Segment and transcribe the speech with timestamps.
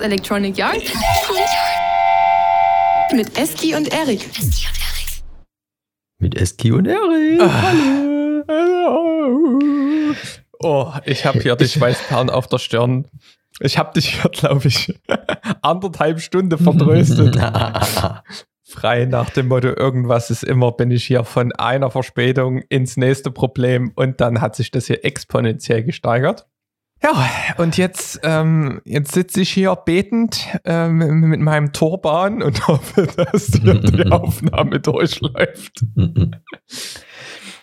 [0.00, 0.82] Electronic Yard
[3.14, 4.28] mit Eski und Erik.
[6.18, 7.40] Mit Eski und Erik.
[7.40, 8.44] Hallo.
[10.62, 13.06] Oh, ich habe hier die Schweißperlen auf der Stirn.
[13.60, 14.94] Ich habe dich hier, glaube ich,
[15.62, 17.36] anderthalb Stunden vertröstet.
[18.62, 23.32] Frei nach dem Motto, irgendwas ist immer, bin ich hier von einer Verspätung ins nächste
[23.32, 26.46] Problem und dann hat sich das hier exponentiell gesteigert.
[27.02, 33.06] Ja, und jetzt, ähm, jetzt sitze ich hier betend ähm, mit meinem Turban und hoffe,
[33.16, 35.84] dass die Aufnahme durchläuft.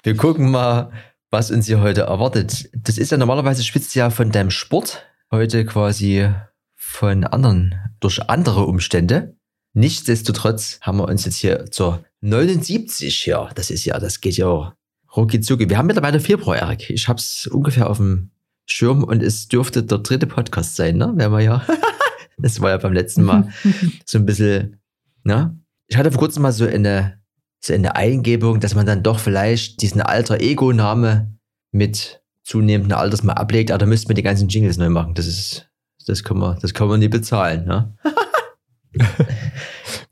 [0.03, 0.91] Wir gucken mal,
[1.29, 2.69] was uns hier heute erwartet.
[2.73, 6.31] Das ist ja normalerweise schwitzt ja von deinem Sport, heute quasi
[6.75, 9.35] von anderen, durch andere Umstände.
[9.73, 13.49] Nichtsdestotrotz haben wir uns jetzt hier zur 79 hier.
[13.53, 14.73] Das ist ja, das geht ja
[15.15, 15.69] rucki zucki.
[15.69, 16.89] Wir haben mittlerweile Februar, Erik.
[16.89, 18.31] Ich habe es ungefähr auf dem
[18.67, 21.13] Schirm und es dürfte der dritte Podcast sein, ne?
[21.15, 21.65] Wenn wir ja.
[22.37, 23.49] das war ja beim letzten Mal
[24.05, 24.79] so ein bisschen,
[25.23, 25.57] ne?
[25.87, 27.19] Ich hatte vor kurzem mal so eine,
[27.63, 31.33] so eine Eingebung, dass man dann doch vielleicht diesen alter Ego-Name
[31.71, 35.13] mit zunehmendem Alters mal ablegt, aber da müsste man die ganzen Jingles neu machen.
[35.13, 35.69] Das ist,
[36.05, 37.93] das kann man, das kann man nie bezahlen, ne?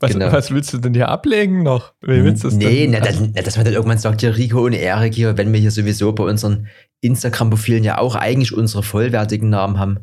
[0.00, 0.32] was, genau.
[0.32, 1.94] was, willst du denn hier ablegen noch?
[2.00, 4.64] Wie willst du das nee, na, das, na, dass man dann irgendwann sagt, ja, Rico
[4.64, 6.68] und Erik hier, wenn wir hier sowieso bei unseren
[7.00, 9.98] Instagram-Profilen ja auch eigentlich unsere vollwertigen Namen haben.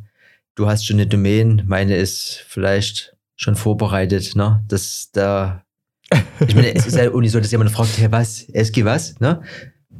[0.56, 4.64] Du hast schon eine Domain, meine ist vielleicht schon vorbereitet, ne?
[4.68, 5.64] Das da.
[6.48, 9.20] Ich meine, es ist ja auch nicht so, dass jemand fragt, hey, was, Eski, was,
[9.20, 9.42] ne?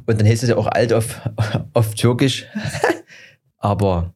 [0.06, 1.20] Und dann heißt es ja auch alt auf,
[1.72, 2.46] auf Türkisch.
[3.58, 4.13] Aber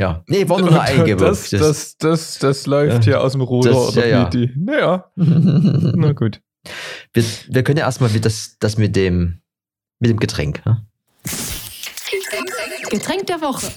[0.00, 0.24] ja.
[0.26, 1.26] Nee, war nur eine Eingebung.
[1.26, 3.12] Das, das, das, das, das läuft ja.
[3.12, 4.48] hier aus dem Ruder das, oder ja, ja.
[4.56, 5.10] Naja.
[5.14, 6.40] Na gut.
[7.12, 9.42] Wir, wir können ja erstmal das, das mit dem,
[9.98, 10.64] mit dem Getränk.
[10.64, 10.86] Ne?
[12.88, 13.70] Getränk der Woche.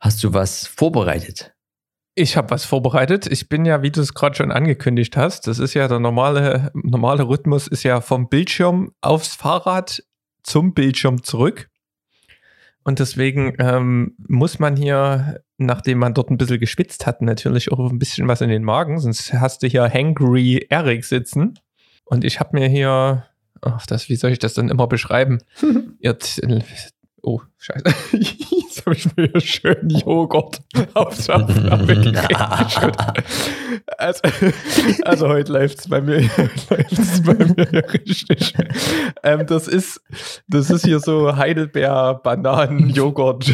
[0.00, 1.52] Hast du was vorbereitet?
[2.14, 3.26] Ich habe was vorbereitet.
[3.26, 6.70] Ich bin ja, wie du es gerade schon angekündigt hast, das ist ja der normale,
[6.74, 10.02] normale Rhythmus, ist ja vom Bildschirm aufs Fahrrad
[10.42, 11.68] zum Bildschirm zurück.
[12.84, 17.78] Und deswegen ähm, muss man hier, nachdem man dort ein bisschen geschwitzt hat, natürlich auch
[17.90, 21.58] ein bisschen was in den Magen, sonst hast du hier Hangry Eric sitzen.
[22.04, 23.24] Und ich habe mir hier,
[23.62, 25.38] ach, das, wie soll ich das dann immer beschreiben?
[25.98, 26.38] Jetzt
[27.26, 27.84] Oh, scheiße.
[28.12, 30.60] Jetzt habe ich mir hier schön Joghurt
[30.92, 32.12] aufs Aufnahme
[33.96, 34.20] also,
[35.04, 36.28] also heute läuft es bei mir,
[36.68, 38.52] läuft's bei mir richtig.
[39.22, 40.02] Ähm, das, ist,
[40.48, 43.50] das ist hier so Heidelbeer-Bananen-Joghurt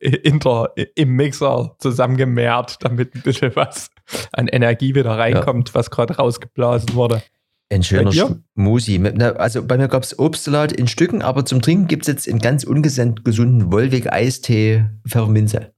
[0.00, 3.92] im Mixer zusammengemehrt, damit ein bisschen was
[4.32, 5.76] an Energie wieder reinkommt, ja.
[5.76, 7.22] was gerade rausgeblasen wurde.
[7.70, 8.98] Ein schöner Smoothie.
[9.20, 12.38] Also bei mir gab es Obstsalat in Stücken, aber zum Trinken gibt es jetzt einen
[12.38, 15.72] ganz ungesunden gesunden Wolwig-Eistee Pfefferminze.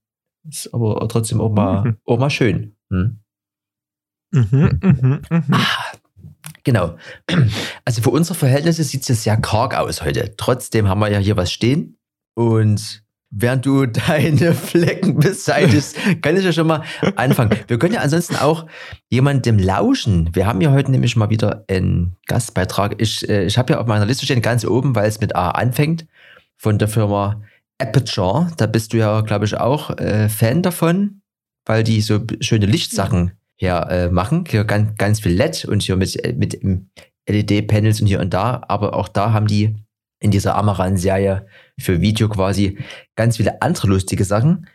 [0.48, 1.96] Ist aber trotzdem auch mal, mhm.
[2.04, 2.76] auch mal schön.
[2.90, 3.20] Hm?
[4.32, 5.44] Mhm, mhm, mhm.
[5.50, 5.92] Ah,
[6.62, 6.96] genau.
[7.84, 10.34] Also für unsere Verhältnisse sieht es ja sehr karg aus heute.
[10.36, 11.98] Trotzdem haben wir ja hier was stehen.
[12.34, 16.82] Und während du deine Flecken beseitigst, kann ich ja schon mal
[17.16, 17.56] anfangen.
[17.68, 18.66] Wir können ja ansonsten auch
[19.08, 20.30] jemandem lauschen.
[20.34, 22.96] Wir haben ja heute nämlich mal wieder einen Gastbeitrag.
[22.98, 25.50] Ich, äh, ich habe ja auf meiner Liste stehen ganz oben, weil es mit A
[25.50, 26.06] anfängt,
[26.56, 27.42] von der Firma
[27.78, 28.50] Aperture.
[28.56, 31.22] Da bist du ja, glaube ich, auch äh, Fan davon,
[31.64, 34.44] weil die so schöne Lichtsachen hier äh, machen.
[34.48, 36.60] Hier ganz, ganz viel LED und hier mit, äh, mit
[37.28, 38.62] LED-Panels und hier und da.
[38.68, 39.76] Aber auch da haben die
[40.20, 41.46] in dieser Amaran-Serie
[41.78, 42.78] für Video quasi
[43.16, 44.68] ganz viele andere lustige Sachen.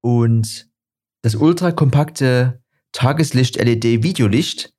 [0.00, 0.68] Und
[1.22, 4.72] das ultrakompakte Tageslicht-LED-Videolicht,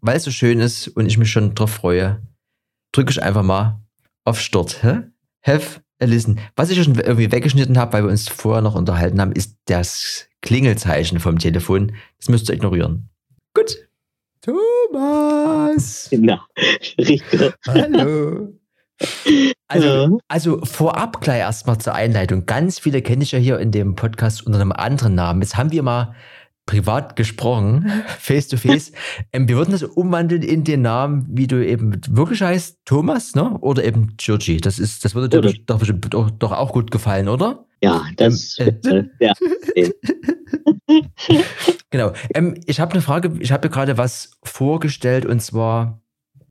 [0.00, 2.22] weil es so schön ist und ich mich schon drauf freue,
[2.92, 3.80] drücke ich einfach mal
[4.24, 4.82] auf Start.
[4.82, 5.02] Hä?
[5.42, 6.40] Have a listen.
[6.56, 10.28] Was ich schon irgendwie weggeschnitten habe, weil wir uns vorher noch unterhalten haben, ist das
[10.40, 11.92] Klingelzeichen vom Telefon.
[12.18, 13.10] Das müsst ihr ignorieren.
[13.54, 13.76] Gut.
[14.40, 16.08] Thomas!
[16.10, 16.38] Genau.
[16.98, 17.22] Richtig.
[17.66, 18.52] Hallo.
[19.66, 20.08] Also, ja.
[20.28, 22.46] also vorab gleich erstmal zur Einleitung.
[22.46, 25.42] Ganz viele kenne ich ja hier in dem Podcast unter einem anderen Namen.
[25.42, 26.14] Jetzt haben wir mal
[26.66, 28.92] privat gesprochen, face to face.
[29.32, 33.58] ähm, wir würden das umwandeln in den Namen, wie du eben wirklich heißt, Thomas, ne?
[33.60, 34.58] Oder eben Georgie.
[34.58, 37.66] Das ist, das würde dir doch, doch, doch, auch gut gefallen, oder?
[37.82, 38.56] Ja, das.
[38.58, 39.32] Ähm, äh, ja.
[41.90, 42.12] genau.
[42.34, 43.32] Ähm, ich habe eine Frage.
[43.40, 46.00] Ich habe gerade was vorgestellt und zwar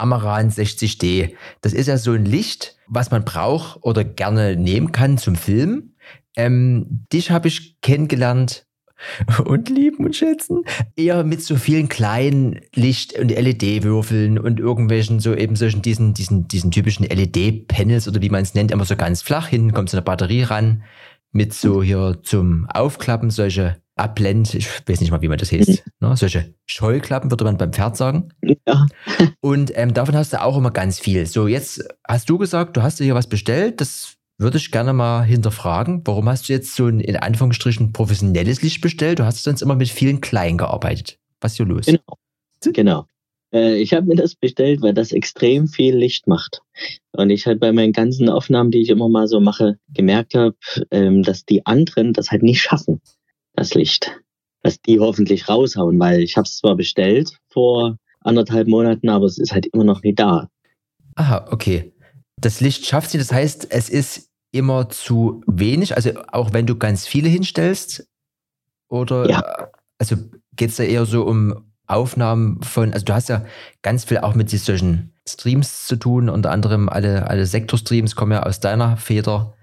[0.04, 1.34] Amaran 60D.
[1.62, 5.96] Das ist ja so ein Licht, was man braucht oder gerne nehmen kann zum Filmen.
[6.36, 8.68] Ähm, dich habe ich kennengelernt
[9.46, 10.64] und lieben und schätzen.
[10.98, 16.50] Eher mit so vielen kleinen Licht- und LED-Würfeln und irgendwelchen so eben solchen diesen, diesen,
[16.50, 19.48] diesen typischen LED-Panels oder wie man es nennt, immer so ganz flach.
[19.48, 20.84] Hinten kommt so eine Batterie ran
[21.32, 25.84] mit so hier zum Aufklappen solche Abblend, ich weiß nicht mal, wie man das heißt.
[26.00, 26.18] Ne?
[26.18, 28.30] Solche Scheuklappen würde man beim Pferd sagen.
[28.68, 28.88] Ja.
[29.42, 31.26] Und ähm, davon hast du auch immer ganz viel.
[31.26, 33.82] So, jetzt hast du gesagt, du hast dir hier was bestellt.
[33.82, 36.02] Das würde ich gerne mal hinterfragen.
[36.06, 39.20] Warum hast du jetzt so ein in Anführungsstrichen professionelles Licht bestellt?
[39.20, 41.20] Du hast sonst immer mit vielen kleinen gearbeitet.
[41.40, 41.86] Was ist hier los?
[41.86, 42.18] Genau.
[42.74, 43.06] Genau.
[43.54, 46.62] Äh, ich habe mir das bestellt, weil das extrem viel Licht macht.
[47.12, 50.56] Und ich halt bei meinen ganzen Aufnahmen, die ich immer mal so mache, gemerkt habe,
[50.92, 53.02] ähm, dass die anderen das halt nicht schaffen,
[53.54, 54.20] das Licht.
[54.62, 59.38] Dass die hoffentlich raushauen, weil ich habe es zwar bestellt vor anderthalb Monaten, aber es
[59.38, 60.50] ist halt immer noch nie da.
[61.16, 61.94] Aha, okay.
[62.38, 66.78] Das Licht schafft sie, das heißt, es ist immer zu wenig, also auch wenn du
[66.78, 68.08] ganz viele hinstellst?
[68.90, 69.70] Oder Ja.
[69.98, 70.16] also
[70.56, 73.46] geht es da eher so um Aufnahmen von, also du hast ja
[73.82, 78.44] ganz viel auch mit solchen Streams zu tun, unter anderem alle, alle Sektorstreams kommen ja
[78.44, 79.56] aus deiner Feder.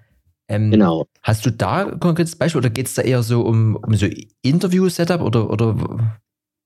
[0.50, 1.06] Ähm, Genau.
[1.22, 4.06] Hast du da ein konkretes Beispiel oder geht es da eher so um, um so
[4.42, 5.76] Interview-Setup oder, oder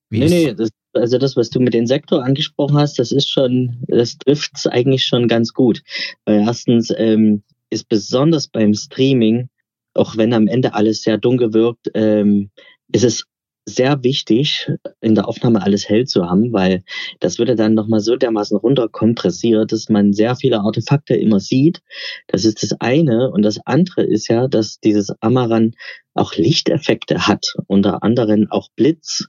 [0.09, 3.11] wie Nee, ist- nee, das, also das, was du mit dem Sektor angesprochen hast, das
[3.11, 5.81] ist schon, das trifft eigentlich schon ganz gut.
[6.25, 9.49] Weil erstens ähm, ist besonders beim Streaming,
[9.93, 12.49] auch wenn am Ende alles sehr dunkel wirkt, ähm,
[12.91, 13.25] ist es
[13.65, 14.71] sehr wichtig,
[15.01, 16.83] in der Aufnahme alles hell zu haben, weil
[17.19, 21.81] das würde dann nochmal so dermaßen runterkompressiert, dass man sehr viele Artefakte immer sieht.
[22.27, 23.31] Das ist das eine.
[23.31, 25.73] Und das andere ist ja, dass dieses Amaran
[26.13, 29.25] auch Lichteffekte hat, unter anderem auch Blitz.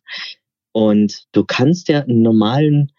[0.73, 2.93] Und du kannst ja einen normalen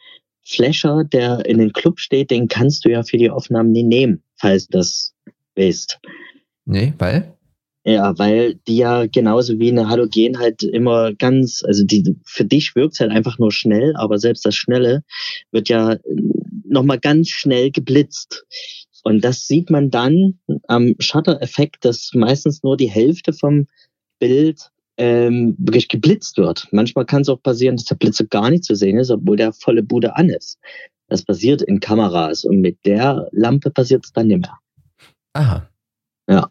[0.44, 4.24] Flasher, der in den Club steht, den kannst du ja für die Aufnahmen nie nehmen,
[4.38, 5.14] falls du das
[5.56, 6.00] weißt.
[6.66, 7.37] Nee, weil?
[7.88, 12.76] Ja, weil die ja genauso wie eine Halogen halt immer ganz, also die für dich
[12.76, 15.06] wirkt halt einfach nur schnell, aber selbst das Schnelle
[15.52, 15.96] wird ja
[16.66, 18.46] nochmal ganz schnell geblitzt.
[19.04, 20.38] Und das sieht man dann
[20.68, 23.68] am Shutter-Effekt, dass meistens nur die Hälfte vom
[24.20, 26.68] Bild ähm, wirklich geblitzt wird.
[26.72, 29.54] Manchmal kann es auch passieren, dass der Blitzer gar nicht zu sehen ist, obwohl der
[29.54, 30.60] volle Bude an ist.
[31.08, 34.60] Das passiert in Kameras und mit der Lampe passiert es dann nicht mehr.
[35.32, 35.70] Aha.
[36.30, 36.50] Ja.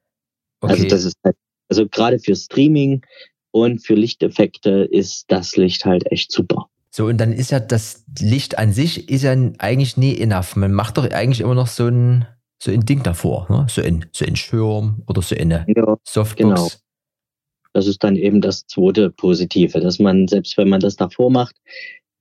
[0.61, 0.73] Okay.
[0.73, 1.37] Also das ist halt,
[1.69, 3.03] also gerade für Streaming
[3.51, 6.69] und für Lichteffekte ist das Licht halt echt super.
[6.91, 10.57] So, und dann ist ja das Licht an sich ist ja eigentlich nie enough.
[10.57, 12.27] Man macht doch eigentlich immer noch so ein,
[12.59, 13.67] so ein Ding davor, ne?
[13.69, 16.37] so, ein, so ein Schirm oder so eine Ja, Softbox.
[16.39, 16.69] Genau.
[17.75, 21.57] das ist dann eben das zweite Positive, dass man, selbst wenn man das davor macht,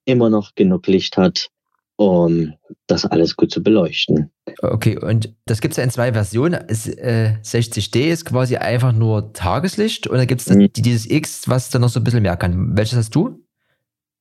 [0.04, 1.50] immer noch genug Licht hat,
[1.98, 2.54] um
[2.88, 4.30] das alles gut zu beleuchten.
[4.62, 6.66] Okay, und das gibt es ja in zwei Versionen.
[6.68, 10.72] Es, äh, 60D ist quasi einfach nur Tageslicht und dann gibt es Mhm.
[10.74, 12.76] die, dieses X, was dann noch so ein bisschen mehr kann.
[12.78, 13.40] Welches hast du?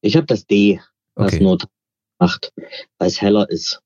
[0.03, 0.81] Ich habe das D,
[1.15, 1.43] was Okay.
[1.43, 1.59] nur
[2.19, 2.53] macht,
[2.99, 3.81] weil es heller ist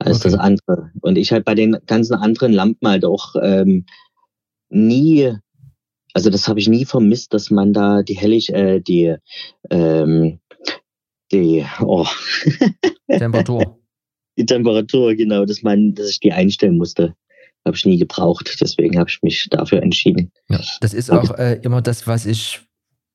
[0.00, 0.30] als Okay.
[0.30, 0.90] das andere.
[1.00, 3.86] Und ich halt bei den ganzen anderen Lampen halt auch ähm,
[4.70, 5.32] nie,
[6.14, 9.14] also das habe ich nie vermisst, dass man da die Hellig, äh, die,
[9.70, 10.40] ähm,
[11.34, 12.06] die, oh,
[13.08, 13.78] Temperatur.
[14.38, 17.14] die Temperatur, genau, dass man, dass ich die einstellen musste.
[17.66, 18.56] Habe ich nie gebraucht.
[18.60, 20.30] Deswegen habe ich mich dafür entschieden.
[20.48, 22.60] Ja, das ist auch äh, immer das, was ich,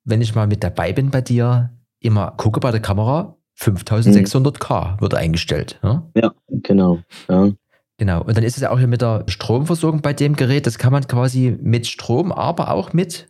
[0.05, 3.37] wenn ich mal mit dabei bin bei dir, immer gucke bei der Kamera.
[3.59, 5.79] 5600K wird eingestellt.
[5.83, 6.09] Ne?
[6.15, 6.99] Ja, genau.
[7.27, 7.51] Ja.
[7.97, 8.23] Genau.
[8.23, 10.65] Und dann ist es ja auch hier mit der Stromversorgung bei dem Gerät.
[10.65, 13.27] Das kann man quasi mit Strom, aber auch mit,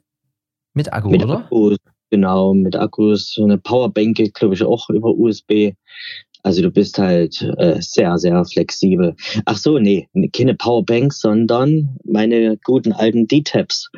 [0.76, 1.46] mit Akku, Mit oder?
[1.46, 1.78] Akkus,
[2.10, 5.74] genau, mit Akkus, so eine Powerbank glaube ich, auch über USB.
[6.44, 9.16] Also du bist halt äh, sehr, sehr flexibel.
[9.46, 13.90] Ach so, nee, keine Powerbank, sondern meine guten alten D-Tabs.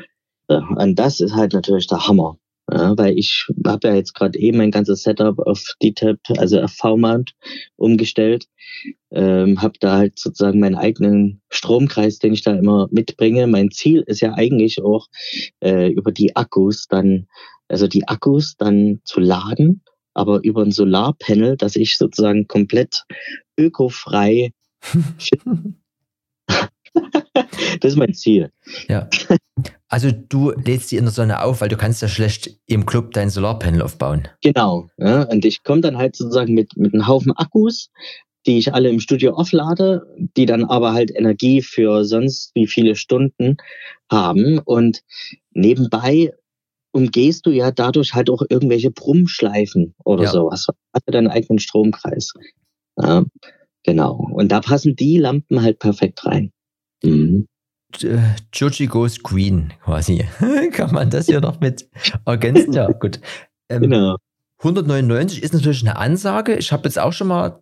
[0.50, 2.38] Ja, und das ist halt natürlich der Hammer.
[2.72, 6.72] Ja, weil ich habe ja jetzt gerade eben mein ganzes Setup auf D-Tab, also auf
[6.72, 7.34] V-Mount
[7.76, 8.46] umgestellt.
[9.12, 13.46] Ähm, habe da halt sozusagen meinen eigenen Stromkreis, den ich da immer mitbringe.
[13.48, 15.08] Mein Ziel ist ja eigentlich auch,
[15.62, 17.28] äh, über die Akkus dann,
[17.72, 23.06] also die Akkus dann zu laden, aber über ein Solarpanel, dass ich sozusagen komplett
[23.58, 24.52] ökofrei.
[26.94, 28.52] das ist mein Ziel.
[28.88, 29.10] Ja.
[29.88, 33.12] Also du lädst die in der Sonne auf, weil du kannst ja schlecht im Club
[33.14, 34.28] dein Solarpanel aufbauen.
[34.42, 34.88] Genau.
[34.98, 37.90] Ja, und ich komme dann halt sozusagen mit, mit einem Haufen Akkus,
[38.46, 40.04] die ich alle im Studio auflade,
[40.36, 43.58] die dann aber halt Energie für sonst wie viele Stunden
[44.10, 44.60] haben.
[44.60, 45.02] Und
[45.52, 46.32] nebenbei
[46.92, 50.32] umgehst du ja dadurch halt auch irgendwelche Brummschleifen oder Ja.
[50.32, 50.66] sowas.
[50.68, 52.34] Du hast ja deinen eigenen Stromkreis.
[52.98, 53.24] Ja,
[53.84, 54.28] genau.
[54.34, 56.52] Und da passen die Lampen halt perfekt rein.
[57.04, 57.48] Mhm.
[58.54, 60.26] Joji Goes Green quasi.
[60.72, 61.90] Kann man das hier noch mit
[62.26, 62.74] ergänzen?
[62.74, 63.20] Ja, gut.
[63.70, 64.16] Ähm, Genau.
[64.60, 66.56] 199 ist natürlich eine Ansage.
[66.56, 67.62] Ich habe jetzt auch schon mal,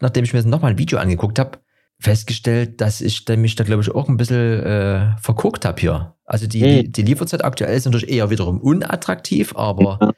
[0.00, 1.58] nachdem ich mir jetzt nochmal ein Video angeguckt habe,
[2.00, 6.14] festgestellt, dass ich mich da, glaube ich, auch ein bisschen äh, verguckt habe hier.
[6.24, 6.92] Also die, die, Hm.
[6.92, 10.12] die Lieferzeit aktuell ist natürlich eher wiederum unattraktiv, aber Ja.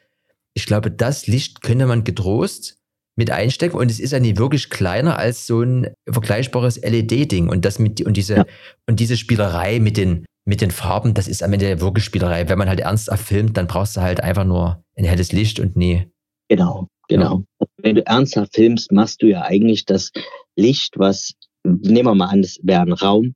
[0.54, 2.78] ich glaube, das Licht könnte man getrost
[3.16, 7.64] mit einstecken und es ist ja nicht wirklich kleiner als so ein vergleichbares LED-Ding und
[7.64, 8.46] das mit und diese Ja.
[8.88, 12.48] und diese Spielerei mit den mit den Farben, das ist am Ende wirklich Spielerei.
[12.48, 15.76] Wenn man halt ernsthaft filmt, dann brauchst du halt einfach nur ein helles Licht und
[15.76, 16.08] nie.
[16.48, 17.44] Genau, genau.
[17.76, 20.10] Wenn du ernsthaft filmst, machst du ja eigentlich das
[20.56, 23.34] Licht, was, nehmen wir mal an, das wäre ein Raum,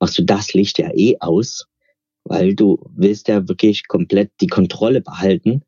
[0.00, 1.66] machst du das Licht ja eh aus,
[2.24, 5.62] weil du willst ja wirklich komplett die Kontrolle behalten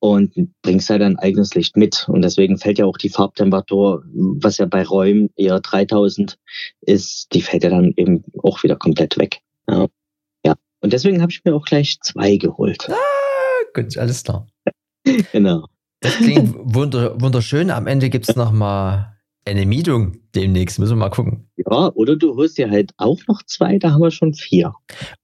[0.00, 2.06] und bringst ja dein eigenes Licht mit.
[2.08, 6.38] Und deswegen fällt ja auch die Farbtemperatur, was ja bei Räumen eher 3000
[6.82, 9.38] ist, die fällt ja dann eben auch wieder komplett weg.
[9.68, 9.86] Ja.
[10.44, 10.54] ja.
[10.80, 12.86] Und deswegen habe ich mir auch gleich zwei geholt.
[13.74, 14.46] Gut, alles klar.
[15.32, 15.66] Genau.
[16.00, 17.70] Das klingt wunder, wunderschön.
[17.70, 19.13] Am Ende gibt es nochmal
[19.46, 20.78] eine Mietung demnächst.
[20.78, 21.48] Müssen wir mal gucken.
[21.56, 24.72] Ja, oder du holst dir halt auch noch zwei, da haben wir schon vier.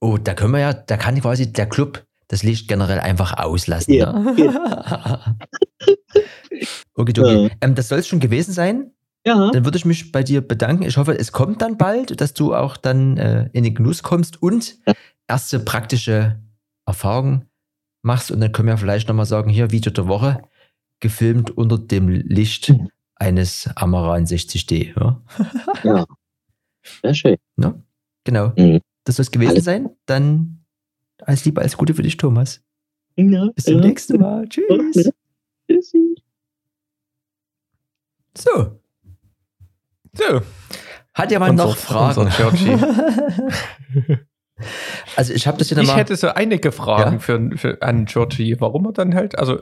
[0.01, 3.95] Oh, da können wir ja, da kann quasi der Club das Licht generell einfach auslassen.
[3.95, 4.31] Ja, ne?
[6.95, 7.51] okay, okay.
[7.61, 8.93] Ähm, das soll es schon gewesen sein.
[9.27, 10.85] Ja, Dann würde ich mich bei dir bedanken.
[10.85, 14.43] Ich hoffe, es kommt dann bald, dass du auch dann äh, in den Genuss kommst
[14.43, 14.79] und
[15.29, 16.41] erste praktische
[16.87, 17.47] Erfahrungen
[18.03, 18.31] machst.
[18.31, 20.43] Und dann können wir vielleicht nochmal sagen, hier Video der Woche,
[21.01, 22.89] gefilmt unter dem Licht Mhm.
[23.21, 24.99] Eines Amaran 60D.
[24.99, 25.23] Ja?
[25.85, 26.05] ja.
[27.03, 27.37] Sehr schön.
[28.25, 28.53] Genau.
[28.57, 28.81] Mhm.
[29.05, 29.91] Das soll es gewesen Alles- sein.
[30.07, 30.65] Dann
[31.23, 32.63] alles Liebe, alles Gute für dich, Thomas.
[33.17, 33.81] Ja, Bis zum ja.
[33.87, 34.49] nächsten Mal.
[34.49, 35.11] Tschüss.
[35.71, 36.15] Tschüssi.
[38.37, 38.81] So,
[40.15, 40.41] So,
[41.15, 42.29] hat jemand noch Fragen?
[45.17, 46.01] also ich habe das hier ich nochmal.
[46.01, 47.19] hätte so einige Fragen Ja.
[47.19, 49.59] für, für, an Georgie, warum er dann halt, also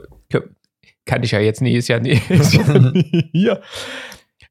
[1.05, 3.61] kann ich ja jetzt nie, ist ja nie, ist ja nie hier.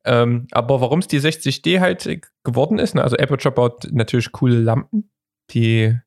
[0.04, 3.02] Ähm, aber warum es die 60D halt geworden ist, ne?
[3.02, 5.10] also Aperture baut natürlich coole Lampen,
[5.50, 5.98] die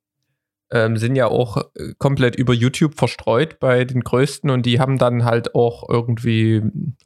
[0.72, 4.98] ähm, sind ja auch äh, komplett über YouTube verstreut bei den größten und die haben
[4.98, 6.62] dann halt auch irgendwie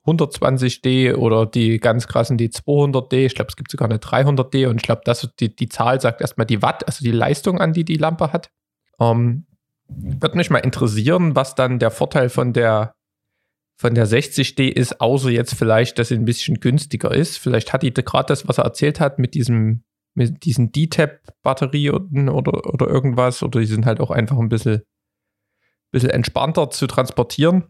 [0.06, 3.26] 120D oder die ganz krassen die 200D.
[3.26, 6.22] Ich glaube, es gibt sogar eine 300D und ich glaube, das die, die Zahl sagt
[6.22, 8.52] erstmal die Watt, also die Leistung, an die die Lampe hat.
[9.00, 9.48] Ähm,
[9.88, 12.94] würde mich mal interessieren, was dann der Vorteil von der
[13.78, 17.38] von der 60D ist, außer jetzt vielleicht, dass sie ein bisschen günstiger ist.
[17.38, 19.84] Vielleicht hat die gerade das, was er erzählt hat, mit diesem
[20.16, 24.82] mit diesen D-Tab-Batterie oder, oder irgendwas, oder die sind halt auch einfach ein bisschen,
[25.92, 27.66] bisschen entspannter zu transportieren.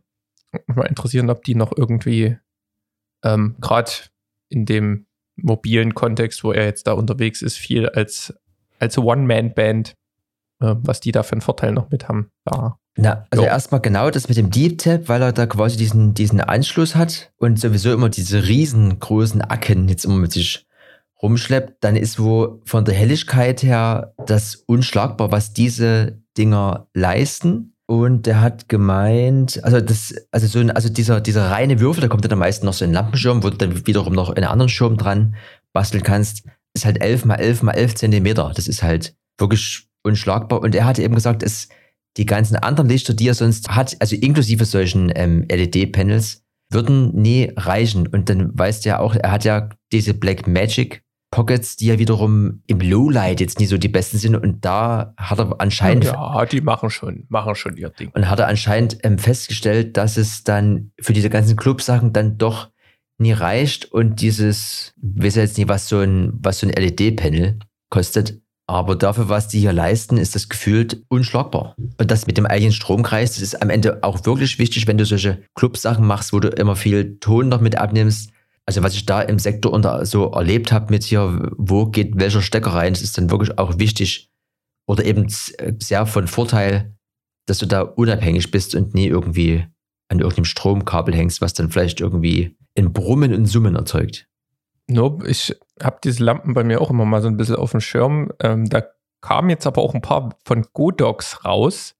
[0.68, 2.38] Mich mal interessieren, ob die noch irgendwie
[3.24, 3.92] ähm, gerade
[4.50, 8.34] in dem mobilen Kontext, wo er jetzt da unterwegs ist, viel als,
[8.80, 9.96] als One-Man-Band,
[10.62, 12.32] äh, was die da für einen Vorteil noch mit haben.
[12.46, 12.80] Da.
[12.98, 13.50] Na, also Jo.
[13.50, 17.32] erstmal genau das mit dem Deep Tap, weil er da quasi diesen, diesen Anschluss hat
[17.38, 20.66] und sowieso immer diese riesengroßen Acken jetzt immer mit sich
[21.22, 27.74] rumschleppt, dann ist wo von der Helligkeit her das unschlagbar, was diese Dinger leisten.
[27.88, 32.08] Und der hat gemeint, also das, also so ein, also dieser, dieser reine Würfel, da
[32.08, 34.70] kommt dann am meisten noch so ein Lampenschirm, wo du dann wiederum noch einen anderen
[34.70, 35.36] Schirm dran
[35.72, 38.52] basteln kannst, ist halt 11 mal 11 mal 11 Zentimeter.
[38.56, 40.62] Das ist halt wirklich unschlagbar.
[40.62, 41.70] Und er hatte eben gesagt, es,
[42.18, 47.52] die ganzen anderen Lichter, die er sonst hat, also inklusive solchen ähm, LED-Panels, würden nie
[47.56, 48.08] reichen.
[48.08, 52.00] Und dann weißt du ja auch, er hat ja diese Black Magic Pockets, die ja
[52.00, 54.36] wiederum im Lowlight jetzt nie so die besten sind.
[54.36, 58.10] Und da hat er anscheinend Ja, die machen schon, machen schon ihr Ding.
[58.14, 62.70] und hat er anscheinend ähm, festgestellt, dass es dann für diese ganzen Clubsachen dann doch
[63.18, 66.74] nie reicht und dieses, ich weiß ja jetzt nicht, was so ein, was so ein
[66.74, 71.76] LED-Panel kostet, aber dafür, was die hier leisten, ist das gefühlt unschlagbar.
[71.78, 75.06] Und das mit dem eigenen Stromkreis, das ist am Ende auch wirklich wichtig, wenn du
[75.06, 78.32] solche Clubsachen machst, wo du immer viel Ton noch mit abnimmst.
[78.66, 82.42] Also was ich da im Sektor unter so erlebt habe mit hier, wo geht welcher
[82.42, 84.32] Stecker rein, das ist dann wirklich auch wichtig
[84.88, 86.96] oder eben sehr von Vorteil,
[87.46, 89.66] dass du da unabhängig bist und nie irgendwie
[90.10, 94.28] an irgendeinem Stromkabel hängst, was dann vielleicht irgendwie ein Brummen und Summen erzeugt.
[94.88, 97.82] Nope, ich habe diese Lampen bei mir auch immer mal so ein bisschen auf dem
[97.82, 98.32] Schirm.
[98.40, 98.84] Ähm, da
[99.22, 101.96] kamen jetzt aber auch ein paar von Godox raus,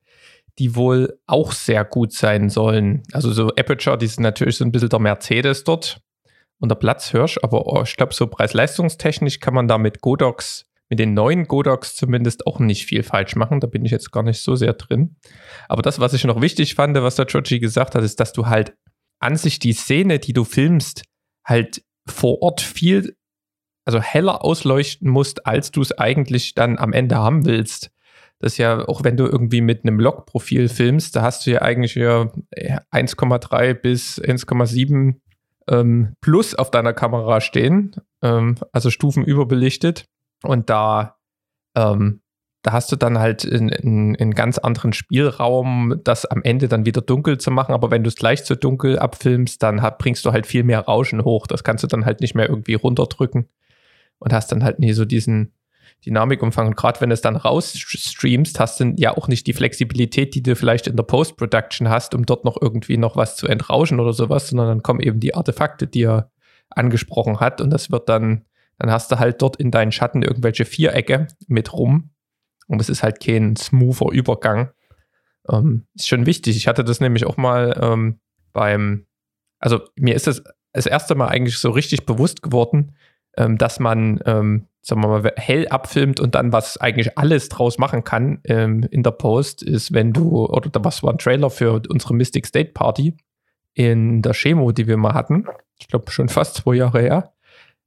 [0.60, 3.04] die wohl auch sehr gut sein sollen.
[3.12, 6.02] Also so Aperture, die sind natürlich so ein bisschen der Mercedes dort
[6.60, 11.00] und der Platzhirsch, aber oh, ich glaube, so preis-leistungstechnisch kann man da mit Godox, mit
[11.00, 13.60] den neuen Godox zumindest auch nicht viel falsch machen.
[13.60, 15.16] Da bin ich jetzt gar nicht so sehr drin.
[15.68, 18.46] Aber das, was ich noch wichtig fand, was der Georgie gesagt hat, ist, dass du
[18.46, 18.78] halt
[19.20, 21.04] an sich die Szene, die du filmst,
[21.44, 23.16] halt vor Ort viel,
[23.86, 27.92] also heller ausleuchten musst, als du es eigentlich dann am Ende haben willst.
[28.40, 31.62] Das ist ja, auch wenn du irgendwie mit einem Log-Profil filmst, da hast du ja
[31.62, 32.32] eigentlich ja
[32.92, 35.16] 1,3 bis 1,7
[35.68, 37.96] ähm, plus auf deiner Kamera stehen.
[38.22, 40.06] ähm, also Stufen überbelichtet.
[40.44, 41.18] Und da,
[41.76, 42.22] ähm,
[42.66, 47.38] da hast du dann halt einen ganz anderen Spielraum, das am Ende dann wieder dunkel
[47.38, 47.76] zu machen.
[47.76, 50.80] Aber wenn du es gleich zu dunkel abfilmst, dann hat, bringst du halt viel mehr
[50.80, 51.46] Rauschen hoch.
[51.46, 53.48] Das kannst du dann halt nicht mehr irgendwie runterdrücken
[54.18, 55.54] und hast dann halt nie so diesen
[56.08, 56.66] Dynamikumfang.
[56.66, 60.42] Und gerade wenn du es dann rausstreamst, hast du ja auch nicht die Flexibilität, die
[60.42, 64.14] du vielleicht in der Post-Production hast, um dort noch irgendwie noch was zu entrauschen oder
[64.14, 66.32] sowas, sondern dann kommen eben die Artefakte, die er
[66.72, 67.62] angesprochen hat.
[67.62, 68.46] Und das wird dann,
[68.80, 72.10] dann hast du halt dort in deinen Schatten irgendwelche Vierecke mit rum
[72.68, 74.72] und es ist halt kein smoother Übergang.
[75.50, 76.58] Ähm, ist schon wichtig.
[76.58, 78.20] Ich hatte das nämlich auch mal ähm,
[78.54, 79.06] beim,
[79.60, 80.44] also mir ist das
[80.76, 82.96] das erste Mal eigentlich so richtig bewusst geworden,
[83.38, 87.78] ähm, dass man, ähm, sagen wir mal, hell abfilmt und dann was eigentlich alles draus
[87.78, 91.82] machen kann ähm, in der Post, ist, wenn du, oder was war ein Trailer für
[91.90, 93.16] unsere Mystic State Party
[93.74, 95.48] in der Chemo, die wir mal hatten.
[95.80, 97.34] Ich glaube schon fast zwei Jahre her.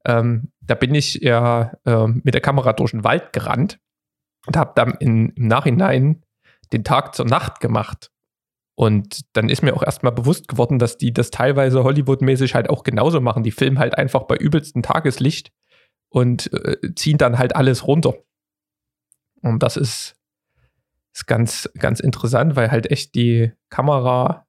[0.06, 3.78] Ähm, da bin ich ja äh, mit der Kamera durch den Wald gerannt
[4.46, 6.22] und habe dann in, im Nachhinein
[6.72, 8.10] den Tag zur Nacht gemacht.
[8.74, 12.84] Und dann ist mir auch erstmal bewusst geworden, dass die das teilweise Hollywood-mäßig halt auch
[12.84, 13.42] genauso machen.
[13.42, 15.50] Die filmen halt einfach bei übelstem Tageslicht
[16.10, 18.14] und äh, ziehen dann halt alles runter.
[19.42, 20.16] Und das ist,
[21.12, 24.46] ist ganz, ganz interessant, weil halt echt die Kamera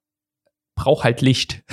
[0.75, 1.63] braucht halt Licht.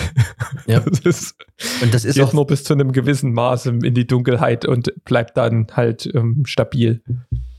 [0.67, 0.81] Ja.
[0.87, 1.37] das ist,
[1.83, 5.37] Und das ist auch nur bis zu einem gewissen Maß in die Dunkelheit und bleibt
[5.37, 7.03] dann halt ähm, stabil.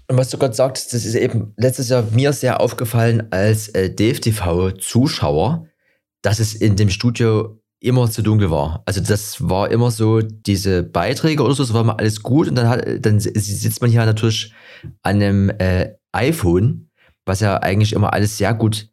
[0.09, 3.93] Und was du gerade sagst, das ist eben letztes Jahr mir sehr aufgefallen als äh,
[3.93, 5.67] DFTV-Zuschauer,
[6.21, 8.81] dass es in dem Studio immer zu dunkel war.
[8.85, 12.55] Also das war immer so, diese Beiträge oder so, das war immer alles gut und
[12.55, 14.53] dann, hat, dann sitzt man hier natürlich
[15.03, 16.89] an einem äh, iPhone,
[17.25, 18.89] was ja eigentlich immer alles sehr gut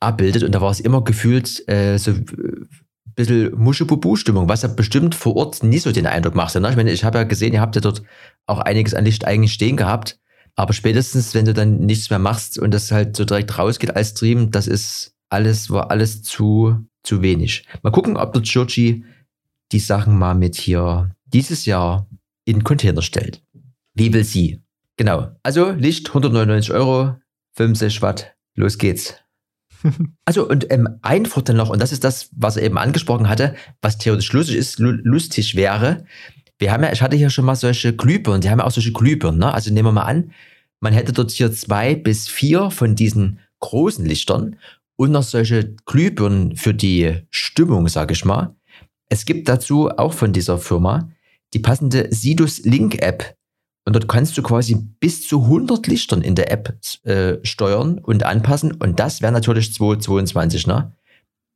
[0.00, 2.68] abbildet und da war es immer gefühlt äh, so ein
[3.14, 6.54] bisschen Muschebubu-Stimmung, was ja bestimmt vor Ort nie so den Eindruck macht.
[6.54, 6.70] Ne?
[6.70, 8.02] Ich meine, ich habe ja gesehen, ihr habt ja dort
[8.46, 10.18] auch einiges an Licht eigentlich stehen gehabt
[10.56, 14.10] aber spätestens, wenn du dann nichts mehr machst und das halt so direkt rausgeht als
[14.10, 17.66] Stream, das ist alles, war alles zu, zu wenig.
[17.82, 19.04] Mal gucken, ob der Churchy
[19.72, 22.08] die Sachen mal mit hier dieses Jahr
[22.44, 23.42] in Container stellt.
[23.94, 24.62] Wie will sie?
[24.96, 25.30] Genau.
[25.42, 27.16] Also Licht 199 Euro,
[27.56, 29.14] 65 Watt, los geht's.
[30.24, 33.54] Also und ähm, ein Vorteil noch, und das ist das, was er eben angesprochen hatte,
[33.82, 36.06] was theoretisch lustig ist, lustig wäre,
[36.64, 38.92] wir haben ja, ich hatte hier schon mal solche Glühbirnen, die haben ja auch solche
[38.92, 39.52] Glühbirnen, ne?
[39.52, 40.32] Also nehmen wir mal an,
[40.80, 44.56] man hätte dort hier zwei bis vier von diesen großen Lichtern
[44.96, 48.56] und noch solche Glühbirnen für die Stimmung, sage ich mal.
[49.10, 51.10] Es gibt dazu auch von dieser Firma
[51.52, 53.36] die passende Sidus Link App.
[53.84, 58.22] Und dort kannst du quasi bis zu 100 Lichtern in der App äh, steuern und
[58.22, 58.72] anpassen.
[58.72, 60.94] Und das wäre natürlich 2022, ne?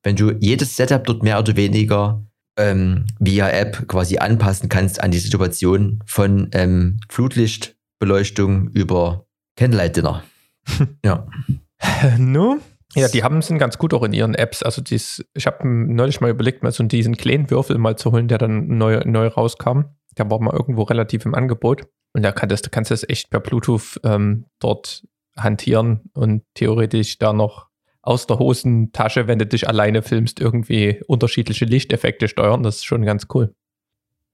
[0.03, 2.28] Wenn du jedes Setup dort mehr oder weniger
[2.59, 10.23] ähm, via App quasi anpassen kannst an die Situation von ähm, Flutlichtbeleuchtung über Candlelight Dinner.
[11.05, 11.27] ja.
[12.19, 12.59] No?
[12.95, 14.63] Ja, die haben sind ganz gut auch in ihren Apps.
[14.63, 18.29] Also dies, ich habe neulich mal überlegt, mal so diesen kleinen Würfel mal zu holen,
[18.29, 19.83] der dann neu, neu rauskam.
[20.17, 21.87] Der war mal irgendwo relativ im Angebot.
[22.15, 25.05] Und da kannst du kannst das echt per Bluetooth ähm, dort
[25.37, 27.68] hantieren und theoretisch da noch
[28.03, 32.63] aus der Hosentasche, wenn du dich alleine filmst, irgendwie unterschiedliche Lichteffekte steuern.
[32.63, 33.55] Das ist schon ganz cool.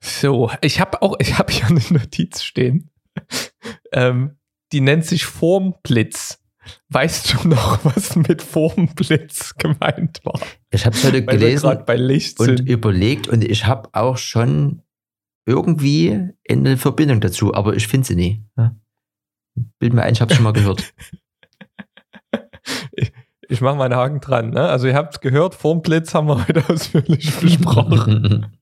[0.02, 2.90] So, ich habe auch, ich habe hier eine Notiz stehen.
[3.92, 4.36] ähm,
[4.72, 6.40] die nennt sich Formblitz.
[6.88, 10.40] Weißt du noch, was mit Formblitz gemeint war?
[10.70, 12.68] Ich habe es heute Weil gelesen bei Licht und sind.
[12.68, 14.82] überlegt und ich habe auch schon
[15.46, 18.44] irgendwie eine Verbindung dazu, aber ich finde sie nie.
[18.56, 18.74] Ja.
[19.78, 20.92] Bild mir ein, ich habe schon mal gehört.
[23.48, 24.50] Ich, mache meinen Haken dran.
[24.50, 24.68] Ne?
[24.68, 28.46] Also ihr habt gehört, Formblitz haben wir heute ausführlich besprochen.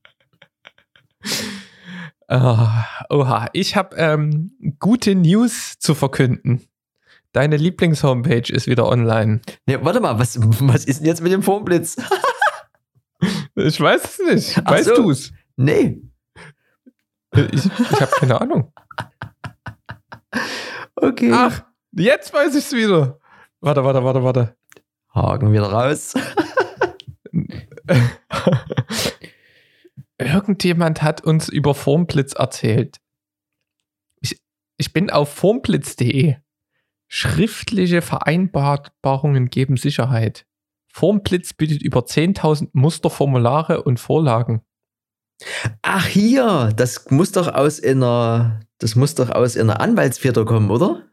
[2.29, 6.61] Ah, oha, ich habe ähm, gute News zu verkünden.
[7.31, 9.41] Deine Lieblingshomepage ist wieder online.
[9.65, 11.97] nee, warte mal, was, was ist denn jetzt mit dem Formblitz?
[13.55, 14.61] Ich weiß es nicht.
[14.65, 14.95] Ach Weißt so.
[14.95, 15.31] du es?
[15.57, 16.01] nee.
[17.35, 18.73] Ich, ich habe keine Ahnung.
[20.95, 21.31] Okay.
[21.33, 23.19] Ach, jetzt weiß ich es wieder.
[23.61, 24.55] Warte, warte, warte, warte.
[25.13, 26.13] Haken wieder raus.
[30.17, 32.99] Irgendjemand hat uns über Formblitz erzählt.
[34.21, 34.39] Ich,
[34.77, 36.35] ich bin auf formblitz.de.
[37.07, 40.45] Schriftliche Vereinbarungen geben Sicherheit.
[40.87, 44.61] Formblitz bietet über 10.000 Musterformulare und Vorlagen.
[45.81, 51.03] Ach hier, das muss doch aus einer, das muss doch aus einer Anwaltsfeder kommen, oder?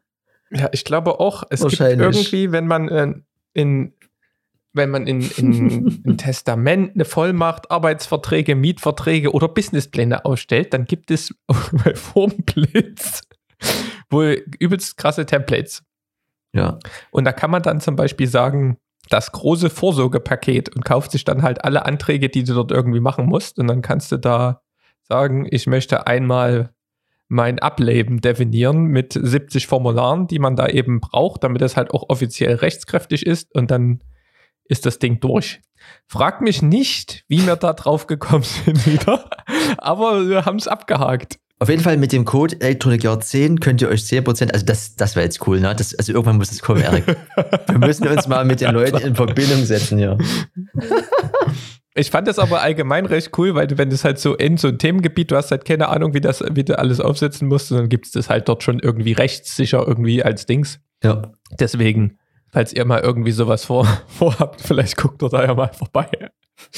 [0.50, 2.16] Ja, ich glaube auch, es gibt Wahrscheinlich.
[2.16, 3.14] irgendwie, wenn man äh,
[3.54, 3.94] in
[4.72, 11.10] wenn man in, in, in Testament eine Vollmacht, Arbeitsverträge, Mietverträge oder Businesspläne ausstellt, dann gibt
[11.10, 11.34] es
[11.84, 13.22] bei Formblitz
[14.10, 15.82] wohl übelst krasse Templates.
[16.52, 16.78] Ja.
[17.10, 18.76] Und da kann man dann zum Beispiel sagen,
[19.08, 23.26] das große Vorsorgepaket und kauft sich dann halt alle Anträge, die du dort irgendwie machen
[23.26, 23.58] musst.
[23.58, 24.62] Und dann kannst du da
[25.02, 26.70] sagen, ich möchte einmal
[27.30, 32.06] mein Ableben definieren mit 70 Formularen, die man da eben braucht, damit es halt auch
[32.08, 33.54] offiziell rechtskräftig ist.
[33.54, 34.00] Und dann
[34.64, 35.60] ist das Ding durch.
[36.06, 39.30] Frag mich nicht, wie wir da drauf gekommen sind wieder,
[39.78, 41.38] aber wir haben es abgehakt.
[41.60, 44.96] Auf jeden Fall mit dem Code Elektronik Jahr 10 könnt ihr euch 10%, also das,
[44.96, 45.74] das wäre jetzt cool, ne?
[45.76, 47.04] Das, also irgendwann muss es kommen, Erik.
[47.68, 50.18] Wir müssen uns mal mit den Leuten in Verbindung setzen hier.
[51.94, 54.68] Ich fand das aber allgemein recht cool, weil du, wenn das halt so in so
[54.68, 57.78] ein Themengebiet, du hast halt keine Ahnung, wie das, wie du alles aufsetzen musst, und
[57.78, 60.80] dann gibt es das halt dort schon irgendwie rechtssicher irgendwie als Dings.
[61.02, 61.32] Ja.
[61.58, 66.08] Deswegen, falls ihr mal irgendwie sowas vor, vorhabt, vielleicht guckt ihr da ja mal vorbei.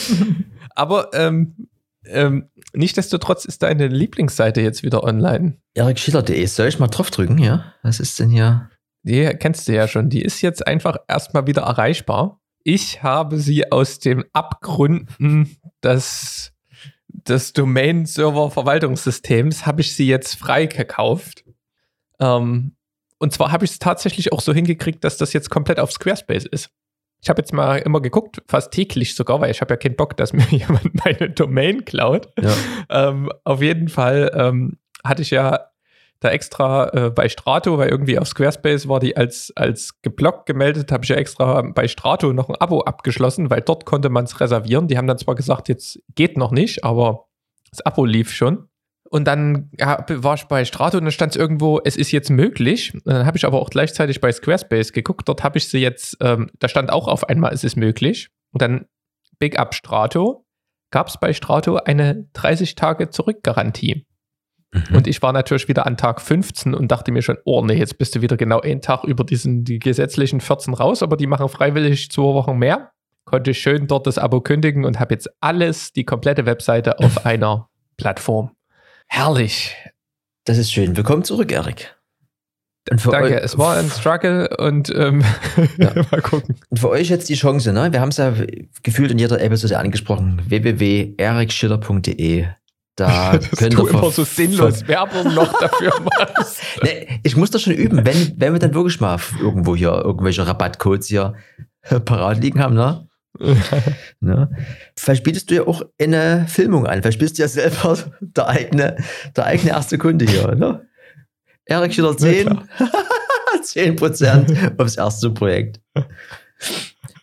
[0.74, 1.68] aber ähm,
[2.06, 5.58] ähm, Nichtsdestotrotz ist deine Lieblingsseite jetzt wieder online.
[5.74, 6.44] erikschiller.de.
[6.46, 7.38] Soll ich mal draufdrücken?
[7.38, 7.74] Ja.
[7.82, 8.70] Was ist denn hier?
[9.02, 10.08] Die kennst du ja schon.
[10.08, 12.40] Die ist jetzt einfach erstmal wieder erreichbar.
[12.64, 16.52] Ich habe sie aus den Abgründen des,
[17.08, 21.44] des Domain-Server-Verwaltungssystems, habe ich sie jetzt frei gekauft.
[22.20, 22.76] Ähm,
[23.18, 26.46] und zwar habe ich es tatsächlich auch so hingekriegt, dass das jetzt komplett auf Squarespace
[26.46, 26.70] ist.
[27.22, 30.16] Ich habe jetzt mal immer geguckt, fast täglich sogar, weil ich habe ja keinen Bock,
[30.16, 32.28] dass mir jemand meine Domain klaut.
[32.40, 32.52] Ja.
[32.90, 35.71] Ähm, auf jeden Fall ähm, hatte ich ja
[36.24, 40.92] da extra äh, bei Strato, weil irgendwie auf Squarespace war die als, als geblockt gemeldet,
[40.92, 44.40] habe ich ja extra bei Strato noch ein Abo abgeschlossen, weil dort konnte man es
[44.40, 44.88] reservieren.
[44.88, 47.26] Die haben dann zwar gesagt, jetzt geht noch nicht, aber
[47.70, 48.68] das Abo lief schon.
[49.10, 52.30] Und dann ja, war ich bei Strato und dann stand es irgendwo, es ist jetzt
[52.30, 52.94] möglich.
[52.94, 55.28] Und dann habe ich aber auch gleichzeitig bei Squarespace geguckt.
[55.28, 58.30] Dort habe ich sie jetzt, ähm, da stand auch auf einmal, es ist möglich.
[58.52, 58.86] Und dann
[59.38, 60.46] Big Up Strato,
[60.92, 64.06] gab es bei Strato eine 30 Tage Zurückgarantie.
[64.72, 64.96] Mhm.
[64.96, 67.98] Und ich war natürlich wieder an Tag 15 und dachte mir schon, oh nee, jetzt
[67.98, 71.48] bist du wieder genau einen Tag über diesen die gesetzlichen 14 raus, aber die machen
[71.48, 72.90] freiwillig zwei Wochen mehr.
[73.24, 77.68] Konnte schön dort das Abo kündigen und habe jetzt alles, die komplette Webseite auf einer
[77.96, 78.50] Plattform.
[79.06, 79.76] Herrlich.
[80.44, 80.96] Das ist schön.
[80.96, 81.94] Willkommen zurück, Erik.
[82.86, 83.40] Danke.
[83.40, 85.22] Es war ein Struggle und ähm,
[85.76, 85.92] Ja.
[86.10, 86.56] mal gucken.
[86.68, 87.92] Und für euch jetzt die Chance, ne?
[87.92, 88.34] Wir haben es ja
[88.82, 90.42] gefühlt in jeder Episode angesprochen.
[90.48, 92.46] www.erikschiller.de.
[92.96, 95.92] Da Dass könnt du immer so sinnlos Werbung noch dafür
[96.36, 96.60] machst.
[96.82, 100.46] Nee, ich muss das schon üben, wenn, wenn wir dann wirklich mal irgendwo hier irgendwelche
[100.46, 101.34] Rabattcodes hier
[102.04, 103.08] parat liegen haben, ne?
[104.20, 104.50] ne?
[104.96, 107.00] Vielleicht bietest du ja auch eine Filmung an.
[107.00, 108.96] Vielleicht bist du ja selber der eigene,
[109.34, 110.86] der eigene erste Kunde hier, ne?
[111.64, 112.60] Erik Schiller 10,
[113.62, 115.80] 10% aufs erste Projekt.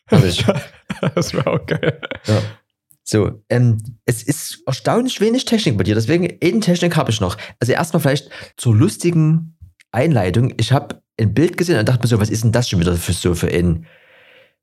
[0.10, 2.02] Das war auch geil.
[2.26, 2.42] Ja.
[3.09, 7.37] So, ähm, es ist erstaunlich wenig Technik bei dir, deswegen eine Technik habe ich noch.
[7.61, 9.59] Also erstmal vielleicht zur lustigen
[9.93, 10.55] Einleitung.
[10.57, 12.95] Ich habe ein Bild gesehen und dachte mir so, was ist denn das schon wieder
[12.95, 13.87] für so für ein,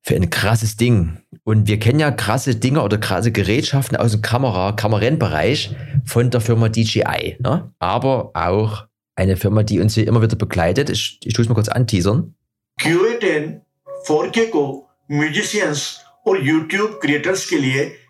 [0.01, 1.19] für ein krasses Ding?
[1.43, 6.41] Und wir kennen ja krasse Dinge oder krasse Gerätschaften aus dem Kamera, Kamerenbereich von der
[6.41, 7.71] Firma DJI, ne?
[7.77, 10.89] aber auch eine Firma, die uns hier immer wieder begleitet.
[10.89, 12.33] Ich, ich tue es mal kurz anteasern.
[12.81, 13.61] QA10
[14.09, 14.63] 4K को
[15.11, 18.04] म्यूजिशियंस और YouTube creators के लिए एक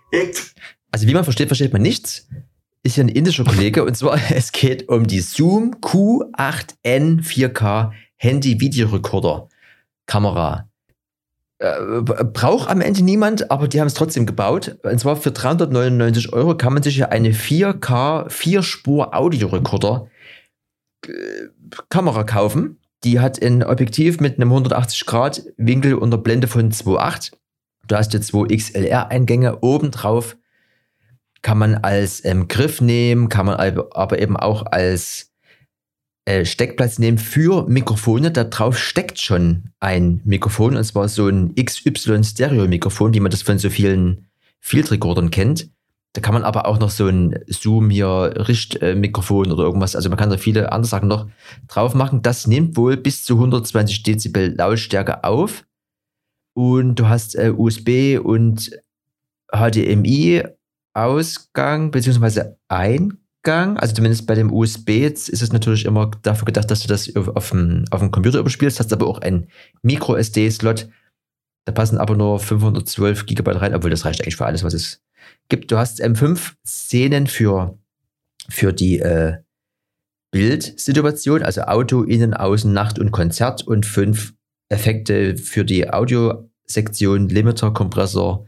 [0.90, 2.28] also wie man versteht, versteht man nichts.
[2.82, 8.60] Ist ja ein indischer Kollege und zwar es geht um die Zoom Q8N 4K Handy
[8.60, 9.48] Videorekorder
[10.06, 10.68] Kamera.
[11.58, 14.76] Äh, braucht am Ende niemand, aber die haben es trotzdem gebaut.
[14.82, 20.08] Und zwar für 399 Euro kann man sich ja eine 4K 4-Spur Audiorekorder
[21.06, 21.10] äh,
[21.88, 22.78] Kamera kaufen.
[23.04, 27.32] Die hat ein Objektiv mit einem 180 Grad Winkel unter Blende von 2,8.
[27.86, 30.36] Du hast jetzt zwei XLR-Eingänge obendrauf
[31.42, 35.32] kann man als ähm, Griff nehmen, kann man aber eben auch als
[36.24, 38.32] äh, Steckplatz nehmen für Mikrofone.
[38.32, 43.58] Da drauf steckt schon ein Mikrofon, und zwar so ein XY-Stereo-Mikrofon, wie man das von
[43.58, 44.26] so vielen
[44.58, 45.70] Field-Recordern kennt.
[46.14, 50.18] Da kann man aber auch noch so ein Zoom hier, Richtmikrofon oder irgendwas, also man
[50.18, 51.28] kann da viele andere Sachen noch
[51.68, 52.22] drauf machen.
[52.22, 55.65] Das nimmt wohl bis zu 120 Dezibel Lautstärke auf.
[56.56, 58.70] Und du hast äh, USB und
[59.52, 60.42] HDMI
[60.94, 66.70] Ausgang beziehungsweise Eingang, also zumindest bei dem USB jetzt ist es natürlich immer dafür gedacht,
[66.70, 69.48] dass du das auf, dem, auf dem Computer überspielst, hast aber auch einen
[69.82, 70.88] Micro SD-Slot.
[71.66, 75.02] Da passen aber nur 512 Gigabyte rein, obwohl das reicht eigentlich für alles, was es
[75.50, 75.70] gibt.
[75.70, 77.78] Du hast ähm, fünf Szenen für,
[78.48, 79.34] für die äh,
[80.30, 84.32] Bildsituation, also Auto, Innen, Außen, Nacht und Konzert und fünf
[84.68, 88.46] Effekte für die Audio Sektion Limiter, Kompressor,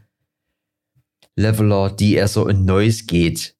[1.35, 3.55] Leveler, De-Esser und Noise geht.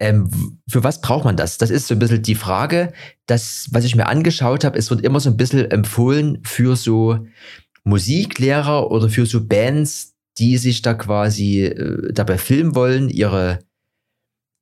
[0.00, 0.30] Ähm,
[0.68, 1.58] für was braucht man das?
[1.58, 2.92] Das ist so ein bisschen die Frage.
[3.26, 7.26] Das, was ich mir angeschaut habe, es wird immer so ein bisschen empfohlen für so
[7.84, 13.58] Musiklehrer oder für so Bands, die sich da quasi äh, dabei filmen wollen, ihre,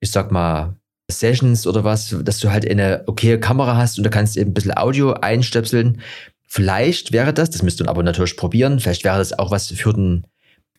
[0.00, 0.76] ich sag mal,
[1.10, 4.50] Sessions oder was, dass du halt eine okaye Kamera hast und da kannst du eben
[4.50, 6.00] ein bisschen Audio einstöpseln.
[6.46, 9.92] Vielleicht wäre das, das müsst du aber natürlich probieren, vielleicht wäre das auch was für
[9.92, 10.26] den,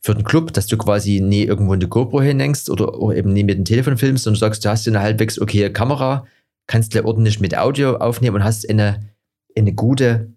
[0.02, 3.44] für den Club, dass du quasi nie irgendwo eine GoPro hinhängst oder, oder eben nie
[3.44, 6.26] mit dem Telefon filmst und sagst, du hast eine halbwegs okaye Kamera,
[6.68, 9.10] kannst du ordentlich mit Audio aufnehmen und hast eine,
[9.58, 10.34] eine gute,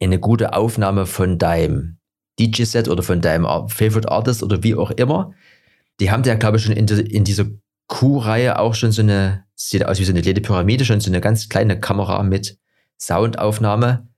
[0.00, 1.98] eine gute Aufnahme von deinem
[2.40, 5.32] DJ-Set oder von deinem Favorite Artist oder wie auch immer.
[6.00, 7.46] Die haben ja, glaube ich, schon in, die, in dieser
[7.86, 11.48] Q-Reihe auch schon so eine, sieht aus wie so eine Lede-Pyramide, schon so eine ganz
[11.48, 12.58] kleine Kamera mit
[12.98, 14.08] Soundaufnahme.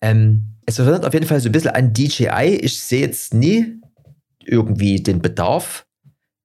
[0.00, 2.58] Ähm, es erinnert auf jeden Fall so ein bisschen an DJI.
[2.62, 3.80] Ich sehe jetzt nie
[4.44, 5.86] irgendwie den Bedarf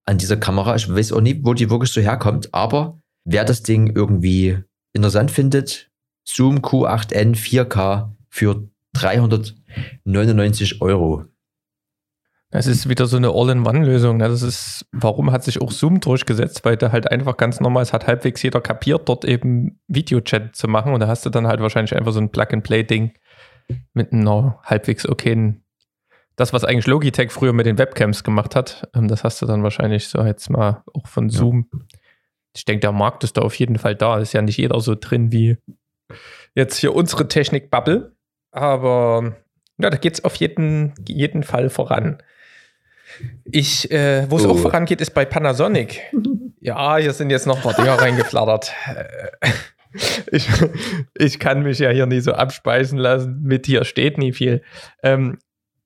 [0.06, 0.76] an dieser Kamera.
[0.76, 4.60] Ich weiß auch nie, wo die wirklich so herkommt, aber wer das Ding irgendwie
[4.94, 5.92] interessant findet,
[6.26, 11.26] Zoom Q8N 4K für 399 Euro.
[12.56, 14.18] Es ist wieder so eine All-in-One-Lösung.
[14.18, 14.30] Ne?
[14.30, 16.64] Das ist, warum hat sich auch Zoom durchgesetzt?
[16.64, 20.68] Weil da halt einfach ganz normal, es hat halbwegs jeder kapiert, dort eben Videochat zu
[20.68, 20.94] machen.
[20.94, 23.14] Und da hast du dann halt wahrscheinlich einfach so ein Plug-and-Play-Ding
[23.94, 25.64] mit einer halbwegs okayen,
[26.36, 29.64] das, was eigentlich Logitech früher mit den Webcams gemacht hat, ähm, das hast du dann
[29.64, 31.68] wahrscheinlich so jetzt mal auch von Zoom.
[31.72, 31.80] Ja.
[32.56, 34.20] Ich denke, der Markt ist da auf jeden Fall da.
[34.20, 35.58] Ist ja nicht jeder so drin wie
[36.56, 38.16] jetzt hier unsere Technik-Bubble.
[38.52, 39.36] Aber
[39.78, 42.22] ja, da geht es auf jeden, jeden Fall voran.
[43.46, 44.52] Ich, äh, wo es oh.
[44.52, 46.02] auch vorangeht, ist bei Panasonic.
[46.60, 48.72] ja, hier sind jetzt noch ein paar Dinger reingeflattert.
[50.32, 50.50] Ich,
[51.16, 53.42] ich kann mich ja hier nie so abspeisen lassen.
[53.44, 54.64] Mit hier steht nie viel.
[55.04, 55.38] Ähm,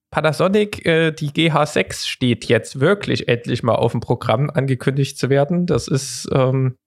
[0.10, 5.66] Panasonic, äh, die GH6 steht jetzt wirklich endlich mal auf dem Programm angekündigt zu werden.
[5.66, 6.78] Das ist, ähm,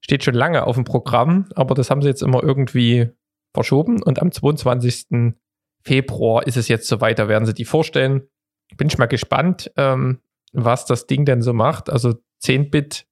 [0.00, 3.10] steht schon lange auf dem Programm, aber das haben sie jetzt immer irgendwie
[3.52, 5.34] verschoben und am 22.
[5.82, 8.28] Februar ist es jetzt soweit, da werden sie die vorstellen
[8.76, 10.20] bin ich mal gespannt, ähm,
[10.52, 11.90] was das Ding denn so macht.
[11.90, 13.06] Also 10-Bit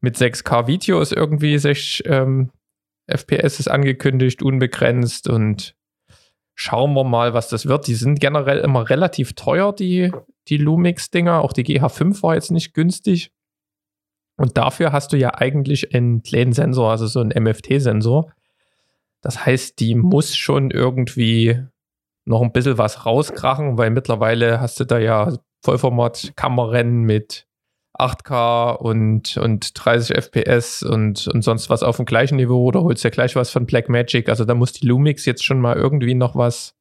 [0.00, 2.50] mit 6K Video ist irgendwie 6 ähm,
[3.06, 5.74] FPS ist angekündigt, unbegrenzt und
[6.54, 7.86] schauen wir mal, was das wird.
[7.86, 10.12] Die sind generell immer relativ teuer, die,
[10.48, 11.42] die Lumix-Dinger.
[11.42, 13.30] Auch die GH5 war jetzt nicht günstig.
[14.36, 18.32] Und dafür hast du ja eigentlich einen kleinen Sensor, also so einen MFT-Sensor.
[19.22, 21.62] Das heißt, die muss schon irgendwie
[22.24, 25.32] noch ein bisschen was rauskrachen, weil mittlerweile hast du da ja
[25.64, 27.45] Vollformat-Kameran mit
[27.98, 33.04] 8K und, und 30 FPS und, und sonst was auf dem gleichen Niveau oder holst
[33.04, 34.28] ja gleich was von Blackmagic.
[34.28, 36.74] Also da muss die Lumix jetzt schon mal irgendwie noch was,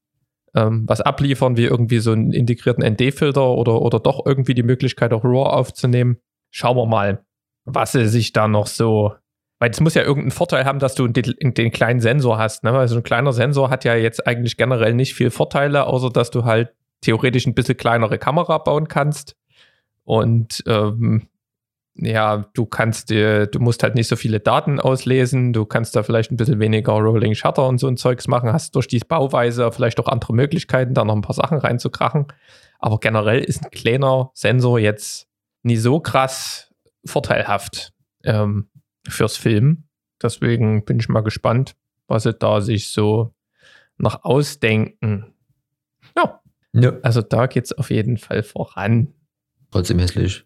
[0.53, 5.13] ähm, was abliefern, wie irgendwie so einen integrierten ND-Filter oder, oder doch irgendwie die Möglichkeit
[5.13, 6.17] auch RAW aufzunehmen.
[6.51, 7.25] Schauen wir mal,
[7.65, 9.13] was sie sich da noch so
[9.59, 12.63] weil es muss ja irgendeinen Vorteil haben, dass du den, den kleinen Sensor hast.
[12.63, 12.71] Ne?
[12.71, 16.43] Also ein kleiner Sensor hat ja jetzt eigentlich generell nicht viel Vorteile, außer dass du
[16.43, 19.35] halt theoretisch ein bisschen kleinere Kamera bauen kannst.
[20.05, 21.27] Und ähm,
[21.95, 26.03] ja, du kannst dir, du musst halt nicht so viele Daten auslesen, du kannst da
[26.03, 29.71] vielleicht ein bisschen weniger Rolling Shutter und so ein Zeugs machen, hast durch die Bauweise
[29.71, 32.27] vielleicht auch andere Möglichkeiten, da noch ein paar Sachen reinzukrachen.
[32.79, 35.27] Aber generell ist ein kleiner Sensor jetzt
[35.63, 36.73] nie so krass
[37.05, 37.93] vorteilhaft.
[38.23, 38.69] Ähm,
[39.07, 39.83] fürs Film.
[40.21, 41.75] Deswegen bin ich mal gespannt,
[42.07, 43.33] was sie da sich so
[43.97, 45.33] noch ausdenken.
[46.15, 46.41] Ja.
[46.73, 46.93] ja.
[47.01, 49.13] Also da geht es auf jeden Fall voran.
[49.71, 50.45] Trotzdem hässlich.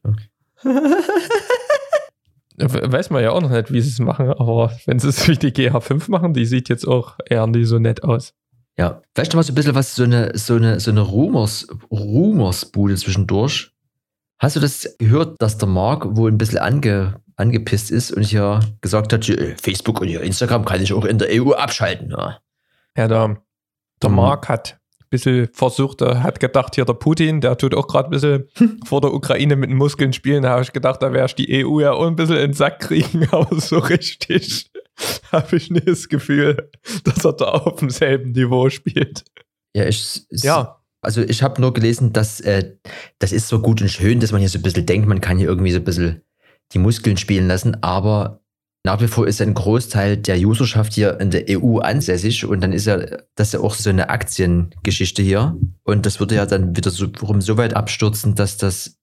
[2.57, 5.37] Weiß man ja auch noch nicht, wie sie es machen, aber wenn sie es wie
[5.37, 8.33] die GH5 machen, die sieht jetzt auch eher nie so nett aus.
[8.77, 11.67] Ja, vielleicht noch mal so ein bisschen was, so eine, so eine, so eine Rumors,
[11.91, 13.71] Rumorsbude zwischendurch.
[14.39, 18.61] Hast du das gehört, dass der Mark wohl ein bisschen ange, angepisst ist und hier
[18.81, 19.25] gesagt hat,
[19.61, 22.11] Facebook und hier Instagram kann ich auch in der EU abschalten.
[22.11, 22.39] Ja,
[22.95, 23.41] ja der,
[24.01, 24.15] der mhm.
[24.15, 24.78] Mark hat
[25.09, 28.47] bisschen versucht, er hat gedacht, hier der Putin, der tut auch gerade ein bisschen
[28.85, 30.43] vor der Ukraine mit den Muskeln spielen.
[30.43, 32.53] Da habe ich gedacht, da werde ich die EU ja auch ein bisschen in den
[32.53, 34.71] Sack kriegen, aber so richtig
[35.31, 36.69] habe ich nicht das Gefühl,
[37.03, 39.23] dass er da auf demselben Niveau spielt.
[39.75, 40.75] Ja, ich, ja.
[41.01, 42.75] Also ich habe nur gelesen, dass äh,
[43.19, 45.37] das ist so gut und schön, dass man hier so ein bisschen denkt, man kann
[45.37, 46.23] hier irgendwie so ein bisschen
[46.73, 48.41] die Muskeln spielen lassen, aber
[48.85, 52.73] nach wie vor ist ein Großteil der Userschaft hier in der EU ansässig und dann
[52.73, 52.99] ist ja
[53.35, 57.07] das ja auch so eine Aktiengeschichte hier und das würde ja dann wieder so,
[57.39, 58.97] so weit abstürzen, dass das,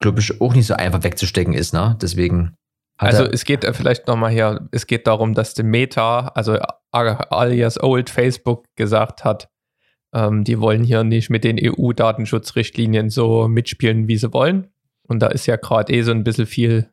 [0.00, 1.96] glaube ich, auch nicht so einfach wegzustecken ist, ne?
[2.02, 2.54] Deswegen.
[2.98, 6.58] Also es geht vielleicht nochmal hier, es geht darum, dass die Meta, also
[6.90, 9.48] alias Old Facebook gesagt hat,
[10.12, 14.66] Ähm, die wollen hier nicht mit den EU-Datenschutzrichtlinien so mitspielen, wie sie wollen.
[15.06, 16.90] Und da ist ja gerade eh so ein bisschen viel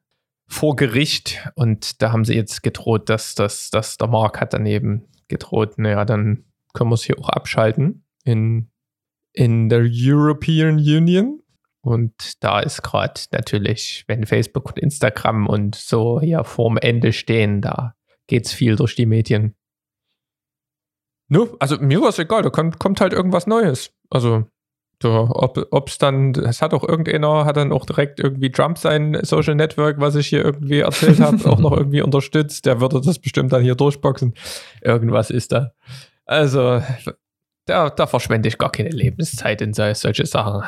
[0.47, 1.47] vor Gericht.
[1.55, 6.05] Und da haben sie jetzt gedroht, dass, dass, dass der Mark hat daneben gedroht, naja,
[6.05, 8.71] dann können wir es hier auch abschalten in,
[9.33, 11.41] in der European Union.
[11.81, 17.62] Und da ist gerade natürlich, wenn Facebook und Instagram und so hier vorm Ende stehen,
[17.62, 17.95] da
[18.27, 19.55] geht es viel durch die Medien.
[21.29, 23.91] No, also mir war es egal, da kommt, kommt halt irgendwas Neues.
[24.10, 24.47] Also,
[24.99, 29.17] da, ob es dann, es hat auch irgendeiner, hat dann auch direkt irgendwie Trump sein
[29.21, 32.65] Social Network, was ich hier irgendwie erzählt habe, auch noch irgendwie unterstützt.
[32.65, 34.33] Der würde das bestimmt dann hier durchboxen.
[34.81, 35.71] Irgendwas ist da.
[36.25, 36.81] Also,
[37.65, 40.63] da, da verschwende ich gar keine Lebenszeit in solche Sachen.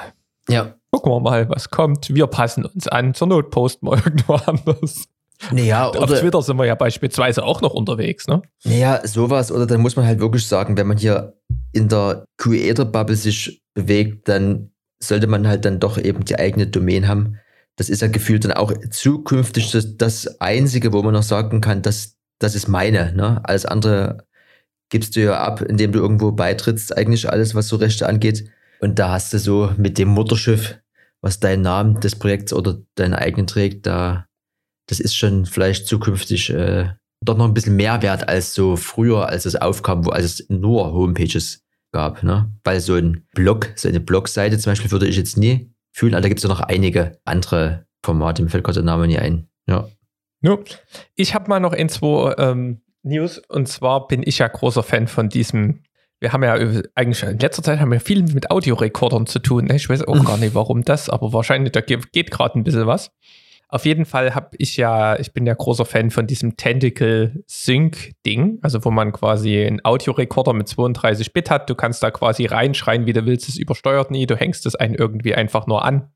[0.48, 0.76] Ja.
[0.92, 2.14] Gucken wir mal, was kommt.
[2.14, 3.14] Wir passen uns an.
[3.14, 5.06] Zur Not posten wir irgendwo anders.
[5.52, 8.42] Naja, Auf Twitter sind wir ja beispielsweise auch noch unterwegs, ne?
[8.66, 9.52] Naja, sowas.
[9.52, 11.34] Oder dann muss man halt wirklich sagen, wenn man hier
[11.72, 17.08] in der Creator-Bubble sich bewegt, dann sollte man halt dann doch eben die eigene Domain
[17.08, 17.38] haben.
[17.76, 21.82] Das ist ja gefühlt dann auch zukünftig das, das Einzige, wo man noch sagen kann,
[21.82, 23.14] dass das ist meine.
[23.14, 23.42] Ne?
[23.44, 24.26] Alles andere
[24.90, 28.50] gibst du ja ab, indem du irgendwo beitrittst, eigentlich alles, was so Rechte angeht.
[28.82, 30.80] Und da hast du so mit dem Mutterschiff,
[31.22, 34.26] was deinen Namen des Projekts oder deinen eigenen trägt, da
[34.90, 36.90] das ist schon vielleicht zukünftig äh,
[37.22, 40.50] doch noch ein bisschen mehr wert als so früher, als es aufkam, wo als es
[40.50, 42.24] nur Homepages gab.
[42.24, 42.52] Ne?
[42.64, 46.22] Weil so ein Blog, so eine Blogseite zum Beispiel würde ich jetzt nie fühlen, aber
[46.22, 49.50] da gibt es ja noch einige andere Formate, mir fällt gerade der Name nie ein.
[49.68, 49.90] Ja.
[50.42, 50.64] No.
[51.16, 55.08] Ich habe mal noch in zwei ähm, News und zwar bin ich ja großer Fan
[55.08, 55.82] von diesem
[56.22, 56.54] wir haben ja
[56.96, 59.66] eigentlich in letzter Zeit haben wir viel mit Audiorekordern zu tun.
[59.66, 59.76] Ne?
[59.78, 63.12] Ich weiß auch gar nicht, warum das, aber wahrscheinlich da geht gerade ein bisschen was.
[63.72, 68.14] Auf jeden Fall habe ich ja, ich bin ja großer Fan von diesem Tentacle Sync
[68.26, 71.70] Ding, also wo man quasi einen Audiorekorder mit 32 Bit hat.
[71.70, 73.48] Du kannst da quasi reinschreien, wie du willst.
[73.48, 74.26] Es übersteuert nie.
[74.26, 76.12] Du hängst es einen irgendwie einfach nur an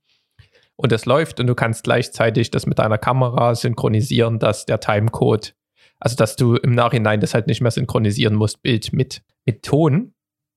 [0.75, 5.55] und es läuft und du kannst gleichzeitig das mit deiner Kamera synchronisieren, dass der Timecode,
[5.99, 10.15] also dass du im Nachhinein das halt nicht mehr synchronisieren musst, Bild mit, mit Ton.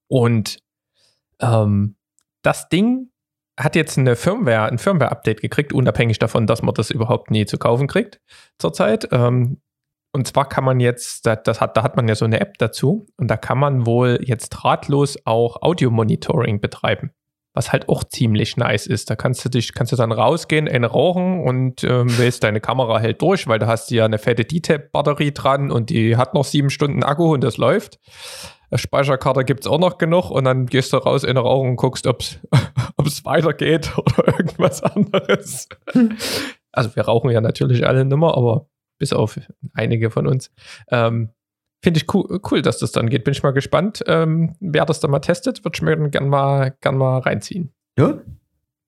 [0.08, 0.60] Und
[1.40, 1.96] ähm,
[2.40, 3.10] das Ding
[3.58, 7.58] hat jetzt eine Firmware, ein Firmware-Update gekriegt, unabhängig davon, dass man das überhaupt nie zu
[7.58, 8.20] kaufen kriegt
[8.58, 9.08] zurzeit.
[9.12, 9.60] Ähm,
[10.12, 13.06] und zwar kann man jetzt, das hat, da hat man ja so eine App dazu
[13.18, 17.10] und da kann man wohl jetzt drahtlos auch Audio-Monitoring betreiben.
[17.52, 19.08] Was halt auch ziemlich nice ist.
[19.08, 22.98] Da kannst du dich, kannst du dann rausgehen, eine rauchen und ähm, wählst deine Kamera
[22.98, 26.44] hält durch, weil da hast du ja eine fette D-Tab-Batterie dran und die hat noch
[26.44, 27.98] sieben Stunden Akku und das läuft.
[28.74, 31.76] Speicherkarte gibt es auch noch genug und dann gehst du raus in den Rauch und
[31.76, 32.06] guckst,
[32.96, 35.68] ob es weitergeht oder irgendwas anderes.
[36.72, 39.38] Also wir rauchen ja natürlich alle nimmer, aber bis auf
[39.74, 40.50] einige von uns.
[40.90, 41.30] Ähm,
[41.82, 43.24] Finde ich cool, cool, dass das dann geht.
[43.24, 45.64] Bin ich mal gespannt, ähm, wer das dann mal testet.
[45.64, 47.72] Würde ich mir dann gerne mal, gern mal reinziehen.
[47.98, 48.18] Ja?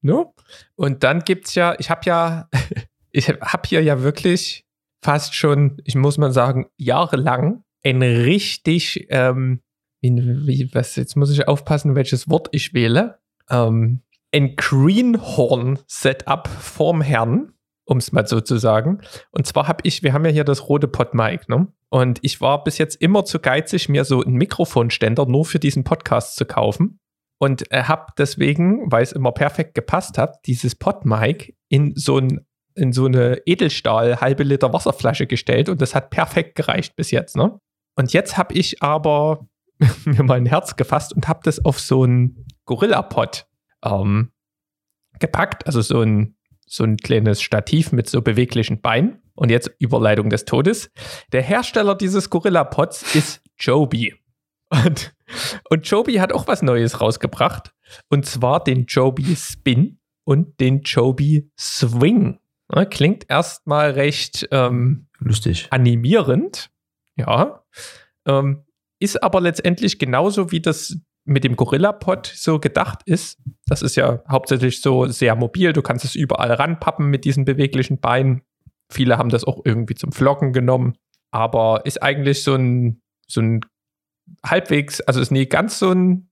[0.03, 0.25] Ja?
[0.75, 2.49] Und dann gibt es ja, ich habe ja,
[3.13, 4.67] ich habe hier ja wirklich
[5.05, 9.61] fast schon, ich muss mal sagen, jahrelang ein richtig ähm,
[10.01, 13.19] wie, was, jetzt muss ich aufpassen, welches Wort ich wähle.
[13.51, 17.53] Ähm, ein Greenhorn-Setup vorm Herrn,
[17.85, 19.01] um es mal so zu sagen.
[19.31, 21.69] Und zwar habe ich, wir haben ja hier das rote Podmic, ne?
[21.91, 25.85] Und ich war bis jetzt immer zu geizig, mir so einen Mikrofonständer nur für diesen
[25.85, 27.01] Podcast zu kaufen.
[27.41, 32.45] Und äh, habe deswegen, weil es immer perfekt gepasst hat, dieses Podmic in so ein
[32.75, 37.37] in so eine Edelstahl halbe Liter Wasserflasche gestellt und das hat perfekt gereicht bis jetzt,
[37.37, 37.59] ne?
[37.97, 39.49] Und jetzt habe ich aber
[40.05, 43.49] mir mein Herz gefasst und habe das auf so einen Gorilla-Pod
[43.85, 44.31] ähm,
[45.19, 45.67] gepackt.
[45.67, 49.23] Also so ein, so ein kleines Stativ mit so beweglichen Beinen.
[49.35, 50.91] Und jetzt Überleitung des Todes.
[51.33, 54.15] Der Hersteller dieses Gorilla-Pods ist Joby.
[54.69, 55.15] Und,
[55.71, 57.73] und Joby hat auch was Neues rausgebracht.
[58.09, 62.39] Und zwar den Joby Spin und den Joby Swing.
[62.91, 65.69] Klingt erstmal recht ähm, lustig.
[65.71, 66.71] Animierend.
[67.17, 67.65] Ja.
[68.27, 68.65] Ähm,
[68.99, 73.39] ist aber letztendlich genauso wie das mit dem Gorilla-Pod so gedacht ist.
[73.67, 75.73] Das ist ja hauptsächlich so sehr mobil.
[75.73, 78.43] Du kannst es überall ranpappen mit diesen beweglichen Beinen.
[78.91, 80.97] Viele haben das auch irgendwie zum Flocken genommen.
[81.31, 83.61] Aber ist eigentlich so ein, so ein
[84.45, 86.31] halbwegs, also ist nie ganz so ein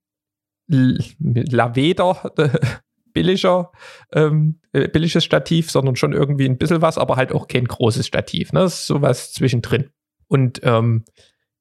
[0.68, 2.32] Laveder
[3.12, 3.72] billiger,
[4.12, 8.06] ähm, äh, billiges Stativ, sondern schon irgendwie ein bisschen was, aber halt auch kein großes
[8.06, 8.52] Stativ.
[8.52, 8.60] Ne?
[8.60, 9.90] Das ist sowas zwischendrin.
[10.26, 11.04] Und ähm,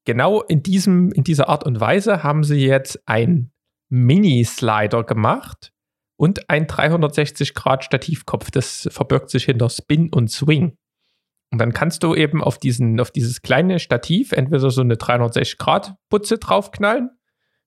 [0.06, 3.52] genau in, diesem, in dieser Art und Weise haben sie jetzt ein
[3.90, 5.74] Mini-Slider gemacht
[6.18, 8.52] und ein 360-Grad-Stativkopf.
[8.52, 10.78] Das verbirgt sich hinter Spin und Swing.
[11.52, 16.38] Und dann kannst du eben auf, diesen, auf dieses kleine Stativ entweder so eine 360-Grad-Putze
[16.38, 17.12] draufknallen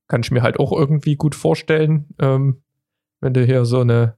[0.09, 2.63] Kann ich mir halt auch irgendwie gut vorstellen, ähm,
[3.21, 4.17] wenn du hier so eine,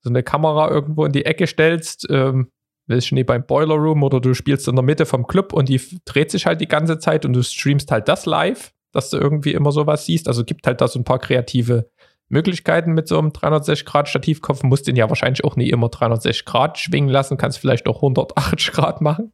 [0.00, 2.50] so eine Kamera irgendwo in die Ecke stellst, ähm,
[2.86, 5.68] willst du nicht beim Boiler Room oder du spielst in der Mitte vom Club und
[5.68, 9.16] die dreht sich halt die ganze Zeit und du streamst halt das live, dass du
[9.16, 10.28] irgendwie immer sowas siehst.
[10.28, 11.90] Also gibt halt da so ein paar kreative
[12.28, 14.62] Möglichkeiten mit so einem 360-Grad-Stativkopf.
[14.62, 18.72] Musst den ja wahrscheinlich auch nie immer 360 Grad schwingen lassen, kannst vielleicht auch 180
[18.72, 19.32] Grad machen.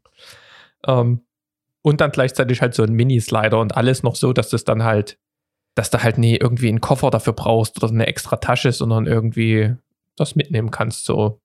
[0.87, 1.23] Ähm,
[1.83, 5.19] und dann gleichzeitig halt so ein Mini-Slider und alles noch so, dass das dann halt,
[5.75, 9.75] dass du halt nie irgendwie einen Koffer dafür brauchst oder eine extra Tasche, sondern irgendwie
[10.17, 11.07] das mitnehmen kannst.
[11.07, 11.41] So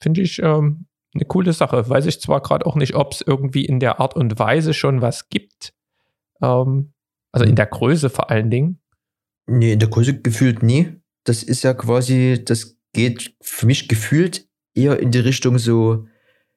[0.00, 1.88] finde ich ähm, eine coole Sache.
[1.88, 5.00] Weiß ich zwar gerade auch nicht, ob es irgendwie in der Art und Weise schon
[5.00, 5.72] was gibt.
[6.42, 6.92] Ähm,
[7.32, 7.56] also in Hm.
[7.56, 8.80] der Größe vor allen Dingen.
[9.46, 11.00] Nee, in der Größe gefühlt nie.
[11.24, 16.06] Das ist ja quasi, das geht für mich gefühlt eher in die Richtung so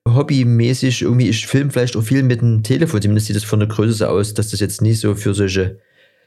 [0.07, 1.01] hobbymäßig.
[1.01, 3.01] Irgendwie, ich filme vielleicht auch viel mit dem Telefon.
[3.01, 5.79] Zumindest sieht das von der Größe so aus, dass das jetzt nicht so für solche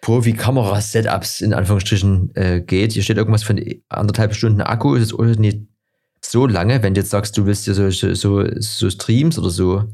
[0.03, 2.93] Profi-Kamera-Setups in Anführungsstrichen äh, geht.
[2.93, 4.95] Hier steht irgendwas von anderthalb Stunden Akku.
[4.95, 5.61] Ist auch nicht
[6.25, 9.85] so lange, wenn du jetzt sagst, du willst dir so, so, so Streams oder so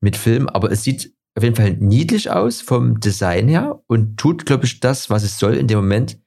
[0.00, 0.48] mit Film.
[0.48, 4.80] Aber es sieht auf jeden Fall niedlich aus vom Design her und tut, glaube ich,
[4.80, 6.18] das, was es soll in dem Moment.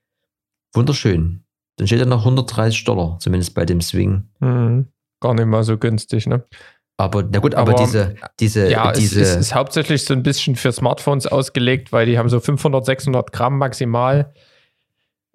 [0.73, 1.43] Wunderschön.
[1.77, 4.29] Dann steht er noch 130 Dollar, zumindest bei dem Swing.
[4.39, 4.87] Hm,
[5.19, 6.45] gar nicht mal so günstig, ne?
[6.97, 10.21] Aber na gut, aber, Aber, diese, diese, Ja, diese, es, es ist hauptsächlich so ein
[10.21, 14.33] bisschen für Smartphones ausgelegt, weil die haben so 500, 600 Gramm maximal.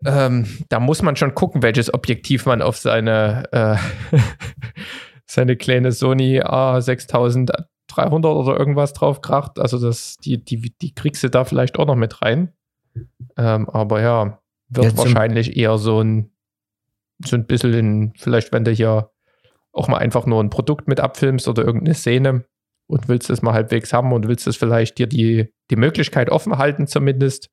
[0.04, 3.76] Ähm, da muss man schon gucken, welches Objektiv man auf seine, äh,
[5.26, 9.58] seine kleine Sony A6300 oder irgendwas drauf kracht.
[9.58, 12.52] Also das, die, die, die kriegst du da vielleicht auch noch mit rein.
[13.36, 16.30] Ähm, aber ja, wird Ja, wahrscheinlich eher so ein,
[17.24, 19.10] so ein bisschen in, vielleicht wenn du hier
[19.72, 22.44] auch mal einfach nur ein Produkt mit abfilmst oder irgendeine Szene
[22.86, 26.58] und willst es mal halbwegs haben und willst es vielleicht dir die, die Möglichkeit offen
[26.58, 27.50] halten zumindest,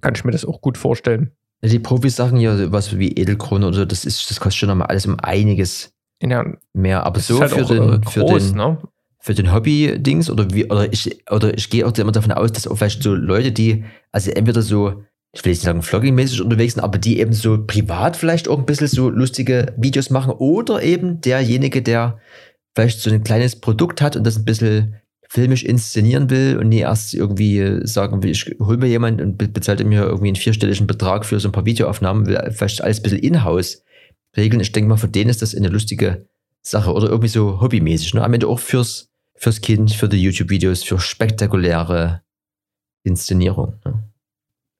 [0.00, 1.36] kann ich mir das auch gut vorstellen.
[1.62, 5.06] Die Profi-Sachen hier, was wie Edelkrone oder so, das ist, das kostet schon nochmal alles
[5.06, 5.92] um einiges
[6.22, 7.04] Ja, mehr.
[7.04, 8.78] Aber so halt für, auch den, äh, für groß, den, ne?
[9.18, 12.66] für den Hobby-Dings oder wie, oder ich, oder ich gehe auch immer davon aus, dass
[12.66, 15.02] auch vielleicht so Leute, die, also entweder so,
[15.32, 18.58] ich will jetzt nicht sagen vlogging-mäßig unterwegs sind, aber die eben so privat vielleicht auch
[18.58, 22.18] ein bisschen so lustige Videos machen oder eben derjenige, der
[22.74, 24.96] vielleicht so ein kleines Produkt hat und das ein bisschen
[25.32, 29.46] filmisch inszenieren will und nie erst irgendwie sagen will, ich hol mir jemand und be-
[29.46, 33.02] bezahlt mir irgendwie einen vierstelligen Betrag für so ein paar Videoaufnahmen, will vielleicht alles ein
[33.04, 33.84] bisschen in-house
[34.36, 34.60] regeln.
[34.60, 36.26] Ich denke mal, für den ist das eine lustige
[36.62, 38.14] Sache oder irgendwie so hobbymäßig.
[38.14, 38.24] Ne?
[38.24, 42.22] Am Ende auch fürs, fürs Kind, für die YouTube-Videos, für spektakuläre
[43.04, 43.74] Inszenierung.
[43.84, 44.02] Ne?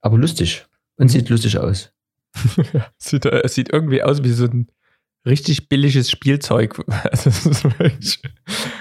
[0.00, 0.66] Aber lustig.
[0.96, 1.08] Und Mhm.
[1.10, 1.92] sieht lustig aus.
[2.98, 4.68] sieht, äh, sieht irgendwie aus wie so ein
[5.26, 6.80] richtig billiges Spielzeug.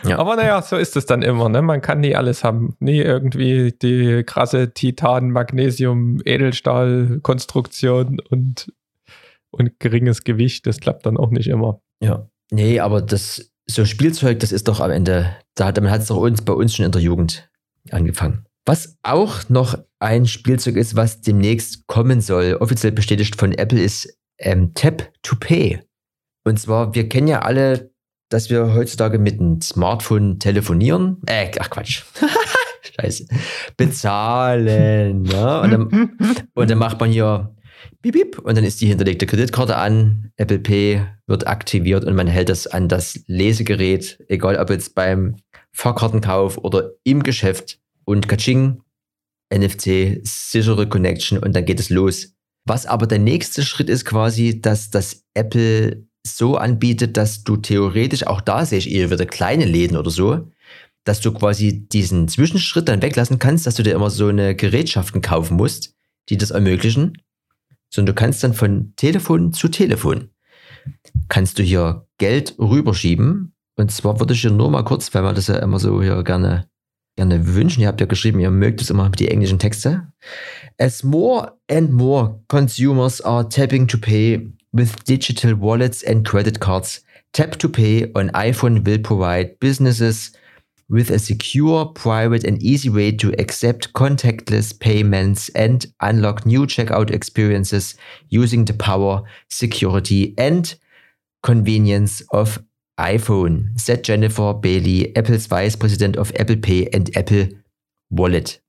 [0.06, 0.18] Ja.
[0.18, 1.50] Aber naja, so ist es dann immer.
[1.50, 1.62] Ne?
[1.62, 2.76] Man kann nie alles haben.
[2.80, 8.72] Nie irgendwie die krasse Titan, Magnesium, Edelstahl-Konstruktion und,
[9.52, 10.66] und geringes Gewicht.
[10.66, 11.82] Das klappt dann auch nicht immer.
[12.02, 12.30] Ja.
[12.52, 16.18] Nee, aber das, so Spielzeug, das ist doch am Ende, da, damit hat es doch
[16.18, 17.50] uns, bei uns schon in der Jugend
[17.92, 18.46] angefangen.
[18.66, 24.18] Was auch noch ein Spielzeug ist, was demnächst kommen soll, offiziell bestätigt von Apple, ist
[24.40, 25.82] ähm, Tap to Pay.
[26.50, 27.92] Und zwar, wir kennen ja alle,
[28.30, 31.22] dass wir heutzutage mit einem Smartphone telefonieren.
[31.28, 32.04] Äh, ach Quatsch.
[32.82, 33.28] Scheiße.
[33.78, 35.26] Bezahlen.
[35.26, 35.62] Ja?
[35.62, 36.18] Und, dann,
[36.56, 37.56] und dann macht man hier
[38.02, 40.32] Bip, bip, und dann ist die hinterlegte Kreditkarte an.
[40.38, 45.36] Apple Pay wird aktiviert und man hält das an das Lesegerät, egal ob jetzt beim
[45.72, 47.80] Fahrkartenkauf oder im Geschäft.
[48.06, 48.82] Und Kaching,
[49.54, 52.34] NFC, sichere Connection und dann geht es los.
[52.66, 58.26] Was aber der nächste Schritt ist quasi, dass das Apple so anbietet, dass du theoretisch,
[58.28, 60.50] auch da sehe ich eher wieder kleine Läden oder so,
[61.04, 65.22] dass du quasi diesen Zwischenschritt dann weglassen kannst, dass du dir immer so eine Gerätschaften
[65.22, 65.96] kaufen musst,
[66.30, 67.18] die das ermöglichen.
[67.92, 70.30] Sondern du kannst dann von Telefon zu Telefon,
[71.28, 73.56] kannst du hier Geld rüberschieben.
[73.78, 76.22] Und zwar würde ich hier nur mal kurz, weil wir das ja immer so hier
[76.24, 76.70] gerne,
[77.16, 77.82] gerne wünschen.
[77.82, 80.12] Ihr habt ja geschrieben, ihr mögt es immer die englischen Texte.
[80.78, 87.02] As more and more consumers are tapping to pay with digital wallets and credit cards,
[87.34, 90.32] Tap to Pay on iPhone will provide businesses
[90.90, 97.12] with a secure, private, and easy way to accept contactless payments and unlock new checkout
[97.12, 97.96] experiences
[98.30, 100.76] using the power, security, and
[101.44, 102.62] convenience of
[103.00, 107.50] iPhone, said Jennifer Bailey, Apples Vice President of Apple Pay and Apple
[108.10, 108.60] Wallet.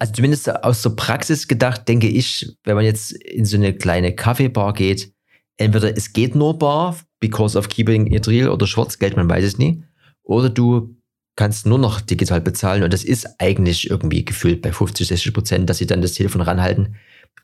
[0.00, 4.16] Also zumindest aus der Praxis gedacht, denke ich, wenn man jetzt in so eine kleine
[4.16, 5.12] Kaffeebar geht,
[5.56, 9.58] entweder es geht nur Bar, because of keeping it real, oder Schwarzgeld, man weiß es
[9.58, 9.84] nie,
[10.22, 10.96] oder du
[11.36, 15.70] kannst nur noch digital bezahlen und das ist eigentlich irgendwie gefühlt bei 50, 60 Prozent,
[15.70, 16.96] dass sie dann das Telefon ranhalten.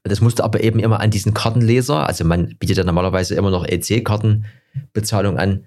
[0.05, 3.67] Das musste aber eben immer an diesen Kartenleser, also man bietet ja normalerweise immer noch
[3.67, 5.65] EC-Kartenbezahlung an,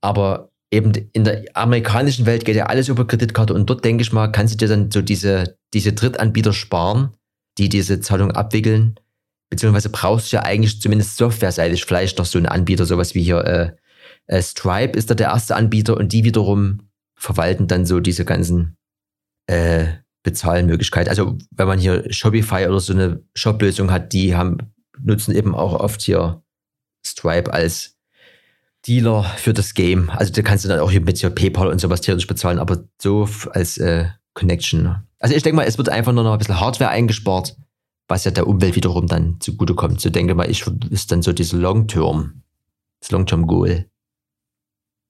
[0.00, 4.12] aber eben in der amerikanischen Welt geht ja alles über Kreditkarte und dort denke ich
[4.12, 7.10] mal, kannst du dir dann so diese, diese Drittanbieter sparen,
[7.58, 8.96] die diese Zahlung abwickeln,
[9.50, 13.44] beziehungsweise brauchst du ja eigentlich zumindest softwareseitig vielleicht noch so einen Anbieter, sowas wie hier
[13.44, 13.72] äh,
[14.26, 18.76] äh, Stripe ist da der erste Anbieter und die wiederum verwalten dann so diese ganzen
[19.46, 19.86] äh,
[20.22, 21.08] Bezahlmöglichkeiten.
[21.08, 24.58] Also wenn man hier Shopify oder so eine Shop-Lösung hat, die haben,
[24.98, 26.42] nutzen eben auch oft hier
[27.06, 27.96] Stripe als
[28.86, 30.10] Dealer für das Game.
[30.10, 32.84] Also da kannst du dann auch hier mit hier PayPal und sowas theoretisch bezahlen, aber
[33.00, 34.96] so als äh, Connection.
[35.18, 37.56] Also ich denke mal, es wird einfach nur noch ein bisschen Hardware eingespart,
[38.08, 40.00] was ja der Umwelt wiederum dann zugutekommt.
[40.00, 42.42] So denke mal, ich ist dann so diese Long-Term,
[43.00, 43.86] das Long-Term-Goal.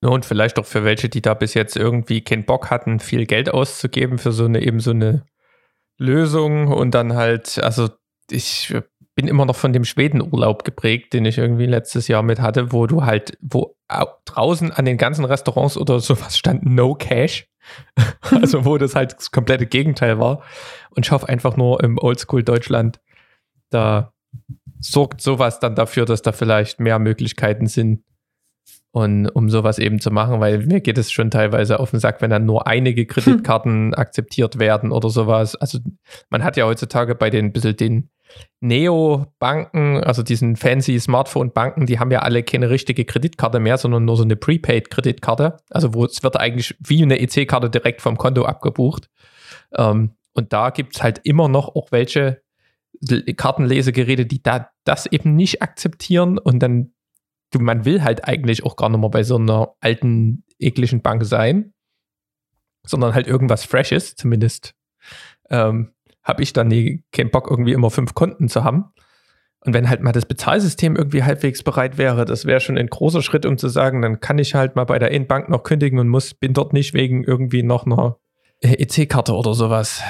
[0.03, 3.53] Und vielleicht auch für welche, die da bis jetzt irgendwie keinen Bock hatten, viel Geld
[3.53, 5.25] auszugeben für so eine eben so eine
[5.99, 7.89] Lösung und dann halt, also
[8.31, 8.75] ich
[9.15, 12.87] bin immer noch von dem Schwedenurlaub geprägt, den ich irgendwie letztes Jahr mit hatte, wo
[12.87, 13.75] du halt, wo
[14.27, 17.49] draußen an den ganzen Restaurants oder sowas stand No Cash.
[18.21, 20.43] also wo das halt das komplette Gegenteil war.
[20.97, 23.01] Und ich hoffe einfach nur im Oldschool Deutschland,
[23.71, 24.13] da
[24.81, 28.03] sorgt sowas dann dafür, dass da vielleicht mehr Möglichkeiten sind,
[28.97, 32.23] und um sowas eben zu machen, weil mir geht es schon teilweise auf den Sack,
[32.23, 35.55] wenn dann nur einige Kreditkarten akzeptiert werden oder sowas.
[35.55, 35.81] Also
[36.31, 38.09] man hat ja heutzutage bei den bisschen den
[38.61, 44.17] Neo-Banken, also diesen fancy Smartphone-Banken, die haben ja alle keine richtige Kreditkarte mehr, sondern nur
[44.17, 45.59] so eine Prepaid-Kreditkarte.
[45.69, 49.11] Also wo es wird eigentlich wie eine EC-Karte direkt vom Konto abgebucht.
[49.77, 52.43] Ähm, und da gibt es halt immer noch auch welche
[53.37, 56.93] Kartenlesegeräte, die da das eben nicht akzeptieren und dann
[57.51, 61.25] du, man will halt eigentlich auch gar nicht mehr bei so einer alten, ekligen Bank
[61.25, 61.75] sein,
[62.85, 64.75] sondern halt irgendwas Freshes, zumindest
[65.51, 68.87] ähm, habe ich dann nie keinen Bock, irgendwie immer fünf Konten zu haben.
[69.61, 73.23] Und wenn halt mal das Bezahlsystem irgendwie halbwegs bereit wäre, das wäre schon ein großer
[73.23, 76.09] Schritt, um zu sagen, dann kann ich halt mal bei der Inbank noch kündigen und
[76.09, 78.19] muss, bin dort nicht wegen irgendwie noch einer
[78.61, 80.03] EC-Karte oder sowas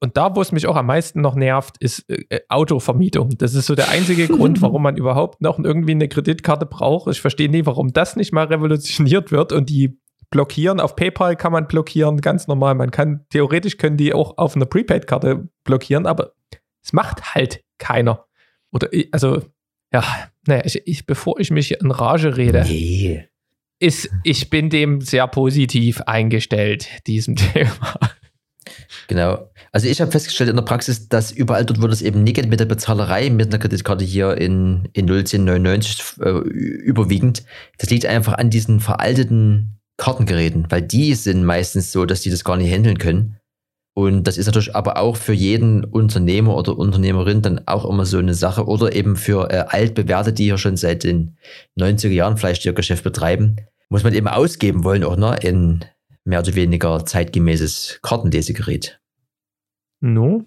[0.00, 3.30] und da, wo es mich auch am meisten noch nervt, ist äh, äh Autovermietung.
[3.38, 7.10] Das ist so der einzige Grund, warum man überhaupt noch irgendwie eine Kreditkarte braucht.
[7.10, 9.98] Ich verstehe nie, warum das nicht mal revolutioniert wird und die
[10.30, 10.78] blockieren.
[10.78, 12.74] Auf PayPal kann man blockieren, ganz normal.
[12.74, 16.32] Man kann, theoretisch können die auch auf einer Prepaid-Karte blockieren, aber
[16.82, 18.26] es macht halt keiner.
[18.70, 19.42] Oder, also,
[19.92, 20.04] ja,
[20.46, 23.26] naja, ich, ich, bevor ich mich in Rage rede, nee.
[23.80, 27.98] Ist, ich bin dem sehr positiv eingestellt, diesem Thema.
[29.06, 29.50] Genau.
[29.72, 32.48] Also ich habe festgestellt in der Praxis, dass überall dort, wo das eben nicht geht
[32.48, 37.44] mit der Bezahlerei, mit einer Kreditkarte hier in, in 01099 äh, überwiegend,
[37.78, 42.44] das liegt einfach an diesen veralteten Kartengeräten, weil die sind meistens so, dass die das
[42.44, 43.36] gar nicht handeln können.
[43.98, 48.18] Und das ist natürlich aber auch für jeden Unternehmer oder Unternehmerin dann auch immer so
[48.18, 51.36] eine Sache oder eben für äh, altbewährte, die ja schon seit den
[51.76, 53.56] 90er Jahren vielleicht ihr Geschäft betreiben,
[53.88, 55.84] muss man eben ausgeben wollen auch ne, in
[56.22, 59.00] mehr oder weniger zeitgemäßes Kartenlesegerät.
[59.98, 60.44] No,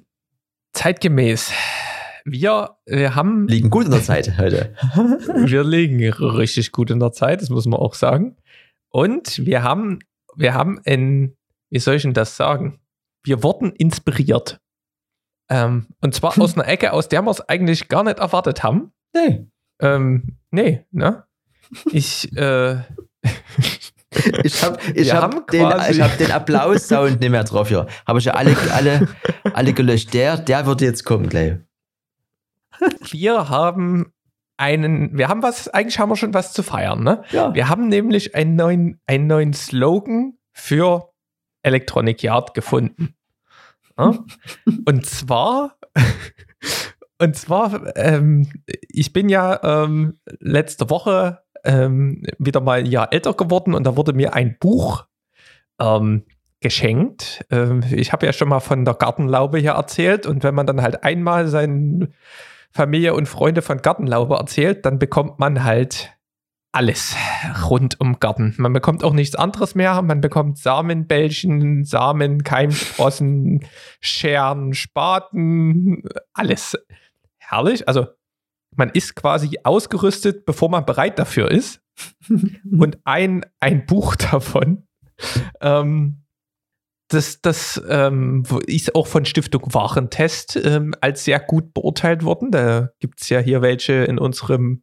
[0.71, 1.51] zeitgemäß.
[2.23, 3.49] Wir, wir haben.
[3.49, 4.75] Liegen gut in der Zeit heute.
[4.95, 8.37] wir liegen richtig gut in der Zeit, das muss man auch sagen.
[8.87, 9.99] Und wir haben,
[10.37, 11.35] wir haben ein,
[11.69, 12.80] wie soll ich denn das sagen?
[13.23, 14.59] Wir wurden inspiriert.
[15.49, 18.91] Ähm, und zwar aus einer Ecke, aus der wir es eigentlich gar nicht erwartet haben.
[19.13, 19.47] Nee.
[19.81, 21.25] Ähm, nee, ne?
[21.91, 22.81] Ich, äh,
[24.43, 27.87] Ich habe ich hab den, hab den Applaus-Sound nicht mehr drauf hier.
[28.05, 29.07] Habe ich ja alle, alle,
[29.53, 30.13] alle gelöscht.
[30.13, 31.53] Der, der wird jetzt kommen gleich.
[33.11, 34.11] Wir haben
[34.57, 37.23] einen, wir haben was, eigentlich haben wir schon was zu feiern, ne?
[37.31, 37.53] Ja.
[37.53, 41.10] Wir haben nämlich einen neuen, einen neuen Slogan für
[41.63, 43.15] Electronic Yard gefunden.
[43.97, 44.17] Ja?
[44.85, 45.75] Und zwar,
[47.19, 48.47] und zwar, ähm,
[48.87, 53.97] ich bin ja ähm, letzte Woche ähm, wieder mal ein Jahr älter geworden und da
[53.97, 55.05] wurde mir ein Buch
[55.79, 56.23] ähm,
[56.61, 57.45] geschenkt.
[57.51, 60.81] Ähm, ich habe ja schon mal von der Gartenlaube hier erzählt und wenn man dann
[60.81, 62.13] halt einmal seinen
[62.71, 66.13] Familie und Freunde von Gartenlaube erzählt, dann bekommt man halt
[66.71, 67.15] alles
[67.69, 68.55] rund um Garten.
[68.57, 70.01] Man bekommt auch nichts anderes mehr.
[70.01, 73.65] Man bekommt Samenbällchen, Samen, Keimsprossen,
[73.99, 76.03] Scheren, Spaten,
[76.33, 76.77] alles.
[77.39, 77.87] Herrlich.
[77.87, 78.07] Also
[78.75, 81.81] man ist quasi ausgerüstet, bevor man bereit dafür ist.
[82.71, 84.87] und ein, ein Buch davon,
[85.59, 86.23] ähm,
[87.09, 92.51] das, das ähm, ist auch von Stiftung Warentest ähm, als sehr gut beurteilt worden.
[92.51, 94.81] Da gibt es ja hier welche in unserem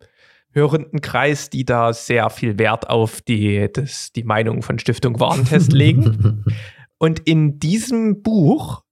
[0.52, 5.72] hörenden Kreis, die da sehr viel Wert auf die, das, die Meinung von Stiftung Warentest
[5.72, 6.44] legen.
[6.98, 8.82] Und in diesem Buch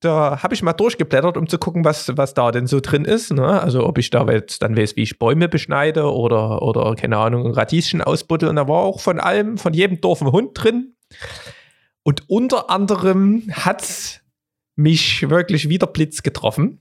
[0.00, 3.32] da habe ich mal durchgeblättert, um zu gucken, was, was da denn so drin ist.
[3.32, 3.60] Ne?
[3.60, 7.52] Also ob ich da jetzt dann weiß, wie ich Bäume beschneide oder, oder keine Ahnung,
[7.52, 8.48] Radieschen ausbuddel.
[8.48, 10.94] Und da war auch von allem, von jedem Dorf ein Hund drin.
[12.02, 14.22] Und unter anderem hat
[14.74, 16.80] mich wirklich wieder Blitz getroffen.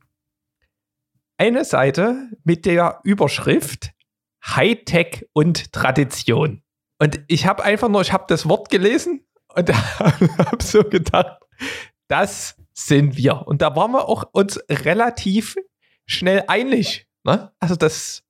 [1.38, 3.91] Eine Seite mit der Überschrift
[4.56, 6.62] Hightech und Tradition.
[7.00, 9.26] Und ich habe einfach nur, ich habe das Wort gelesen
[9.56, 9.70] und
[10.00, 11.39] habe so gedacht,
[12.08, 13.47] das sind wir.
[13.47, 15.56] Und da waren wir auch uns relativ
[16.06, 17.08] schnell einig.
[17.24, 17.52] Ne?
[17.60, 18.24] Also das,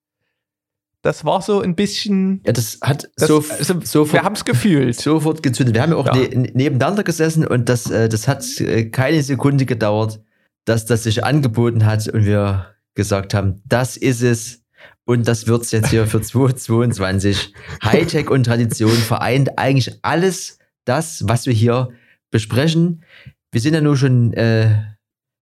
[1.01, 2.41] das war so ein bisschen.
[2.45, 4.99] Ja, das hat das, so, also, sofort, wir haben es gefühlt.
[4.99, 5.75] Sofort gezündet.
[5.75, 6.15] Wir haben ja auch Ja.
[6.15, 10.21] Ne, nebeneinander gesessen und das, äh, das hat äh, keine Sekunde gedauert,
[10.65, 14.63] dass das sich angeboten hat und wir gesagt haben, das ist es.
[15.09, 17.55] Und das wird's jetzt hier für 2022.
[17.83, 21.89] Hightech und Tradition vereint eigentlich alles das, was wir hier
[22.29, 23.03] besprechen.
[23.51, 24.69] Wir sind ja nur schon äh,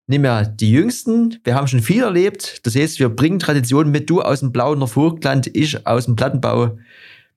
[0.08, 1.42] nicht mehr die Jüngsten.
[1.44, 2.66] Wir haben schon viel erlebt.
[2.66, 4.10] Das heißt, wir bringen Traditionen mit.
[4.10, 6.78] Du aus dem blauen Vogtland, ich aus dem Plattenbau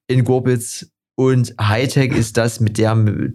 [0.06, 0.88] in Gorbitz.
[1.20, 3.30] Und Hightech ist das, mit der, mit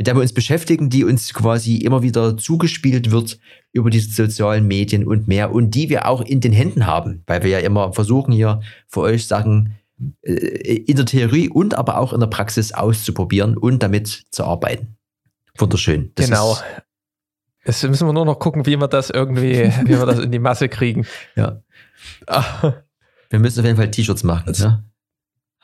[0.00, 3.38] der wir uns beschäftigen, die uns quasi immer wieder zugespielt wird
[3.70, 5.52] über die sozialen Medien und mehr.
[5.52, 9.02] Und die wir auch in den Händen haben, weil wir ja immer versuchen, hier für
[9.02, 9.76] euch Sachen
[10.22, 14.96] äh, in der Theorie und aber auch in der Praxis auszuprobieren und damit zu arbeiten.
[15.58, 16.10] Wunderschön.
[16.16, 16.54] Das genau.
[16.54, 16.64] Ist,
[17.64, 20.40] Jetzt müssen wir nur noch gucken, wie wir das irgendwie, wie wir das in die
[20.40, 21.06] Masse kriegen.
[21.36, 21.62] ja.
[23.30, 24.52] Wir müssen auf jeden Fall T-Shirts machen.
[24.58, 24.82] Ne?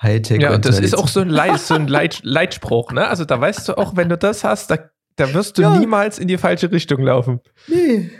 [0.02, 3.06] Hightech Ja, und das ist auch so ein, Leit, so ein Leit, Leitspruch, ne?
[3.08, 4.78] Also da weißt du auch, wenn du das hast, da,
[5.16, 5.78] da wirst du Ja.
[5.78, 7.40] niemals in die falsche Richtung laufen.
[7.68, 8.10] Nee.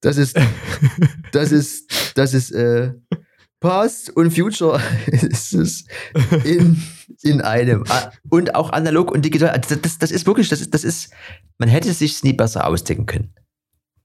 [0.00, 0.38] Das ist,
[1.32, 2.92] das ist, das ist, äh,
[3.60, 5.84] Past und Future ist es
[6.44, 6.82] in,
[7.22, 7.84] in einem.
[7.88, 9.50] Ah, Und auch analog und digital.
[9.50, 11.12] Also Das, das ist wirklich, das ist, das ist,
[11.58, 13.34] man hätte es sich nie besser ausdenken können.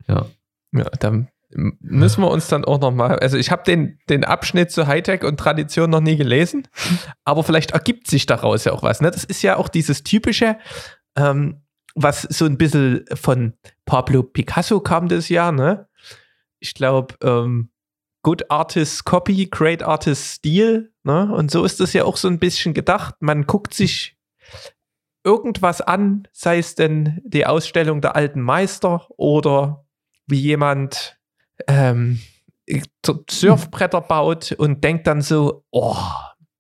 [0.07, 0.25] Ja.
[0.73, 4.71] Ja, dann müssen wir uns dann auch noch mal, also ich habe den, den Abschnitt
[4.71, 6.67] zu Hightech und Tradition noch nie gelesen,
[7.23, 9.01] aber vielleicht ergibt sich daraus ja auch was.
[9.01, 9.11] Ne?
[9.11, 10.57] Das ist ja auch dieses typische,
[11.15, 11.61] ähm,
[11.95, 13.53] was so ein bisschen von
[13.85, 15.87] Pablo Picasso kam das Jahr, ne?
[16.59, 17.71] Ich glaube, ähm,
[18.23, 21.29] Good Artist Copy, Great Artist Stil, ne?
[21.33, 23.15] Und so ist das ja auch so ein bisschen gedacht.
[23.19, 24.17] Man guckt sich
[25.23, 29.85] irgendwas an, sei es denn die Ausstellung der alten Meister oder
[30.27, 31.19] wie jemand
[31.67, 32.19] ähm,
[33.29, 35.95] Surfbretter baut und denkt dann so, oh,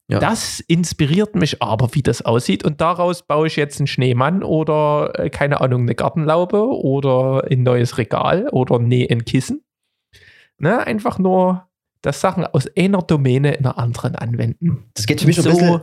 [0.07, 0.19] Ja.
[0.19, 2.65] das inspiriert mich aber, wie das aussieht.
[2.65, 7.63] Und daraus baue ich jetzt einen Schneemann oder, äh, keine Ahnung, eine Gartenlaube oder ein
[7.63, 9.63] neues Regal oder nähe ein Kissen.
[10.57, 10.85] Ne?
[10.85, 11.67] Einfach nur,
[12.01, 14.85] dass Sachen aus einer Domäne in einer anderen anwenden.
[14.95, 15.81] Das geht für mich so ein bisschen,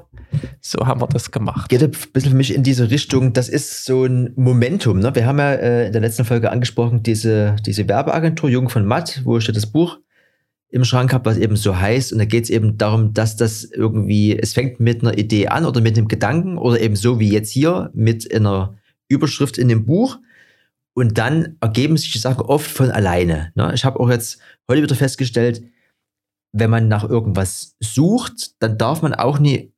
[0.61, 1.69] So, haben wir das gemacht.
[1.69, 3.33] geht ein bisschen für mich in diese Richtung.
[3.33, 4.99] Das ist so ein Momentum.
[4.99, 5.14] Ne?
[5.14, 9.23] Wir haben ja äh, in der letzten Folge angesprochen, diese, diese Werbeagentur Jung von Matt,
[9.25, 9.99] wo ich das Buch
[10.71, 12.12] im Schrank habe, was eben so heißt.
[12.12, 15.64] Und da geht es eben darum, dass das irgendwie, es fängt mit einer Idee an
[15.64, 18.77] oder mit einem Gedanken oder eben so wie jetzt hier mit einer
[19.09, 20.19] Überschrift in dem Buch.
[20.95, 23.53] Und dann ergeben sich die Sachen oft von alleine.
[23.55, 23.71] Ne?
[23.73, 25.62] Ich habe auch jetzt heute wieder festgestellt,
[26.59, 29.72] wenn man nach irgendwas sucht, dann darf man auch nie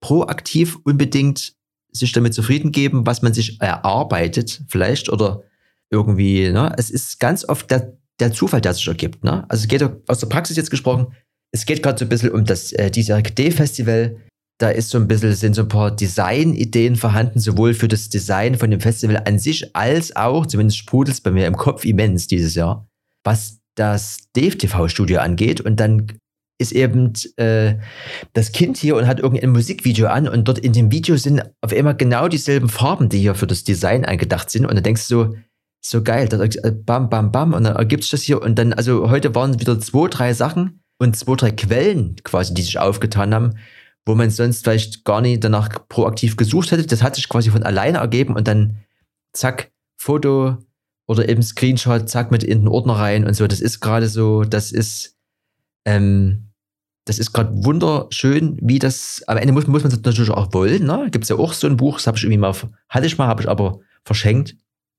[0.00, 1.54] proaktiv unbedingt
[1.92, 5.42] sich damit zufrieden geben, was man sich erarbeitet, vielleicht oder
[5.90, 6.50] irgendwie.
[6.50, 6.72] Ne?
[6.78, 9.24] Es ist ganz oft der, der Zufall, der sich ergibt.
[9.24, 9.44] Ne?
[9.48, 11.08] Also es geht aus der Praxis jetzt gesprochen.
[11.52, 14.16] Es geht gerade so ein bisschen um das äh, diesjährige D-Festival.
[14.58, 18.56] Da ist so ein bisschen, sind so ein paar Design-Ideen vorhanden, sowohl für das Design
[18.56, 22.26] von dem Festival an sich, als auch, zumindest sprudelt es bei mir im Kopf immens
[22.26, 22.86] dieses Jahr,
[23.24, 25.60] was das Dave-TV-Studio angeht.
[25.60, 26.06] Und dann
[26.60, 27.76] ist eben äh,
[28.34, 31.72] das Kind hier und hat irgendein Musikvideo an und dort in dem Video sind auf
[31.72, 34.66] einmal genau dieselben Farben, die hier für das Design angedacht sind.
[34.66, 35.34] Und dann denkst du so,
[35.82, 38.42] so geil, das, äh, bam, bam, bam, und dann ergibt sich das hier.
[38.42, 42.62] Und dann, also heute waren wieder zwei, drei Sachen und zwei, drei Quellen quasi, die
[42.62, 43.54] sich aufgetan haben,
[44.04, 46.86] wo man sonst vielleicht gar nicht danach proaktiv gesucht hätte.
[46.86, 48.76] Das hat sich quasi von alleine ergeben und dann
[49.32, 50.58] zack, Foto
[51.10, 53.48] oder eben Screenshot, zack, mit in den Ordner rein und so.
[53.48, 55.16] Das ist gerade so, das ist,
[55.84, 56.52] ähm,
[57.04, 60.84] das ist gerade wunderschön, wie das, am Ende muss, muss man das natürlich auch wollen,
[60.84, 61.08] ne?
[61.10, 62.54] Gibt es ja auch so ein Buch, das habe ich irgendwie mal,
[62.88, 64.54] hatte ich mal, habe ich aber verschenkt.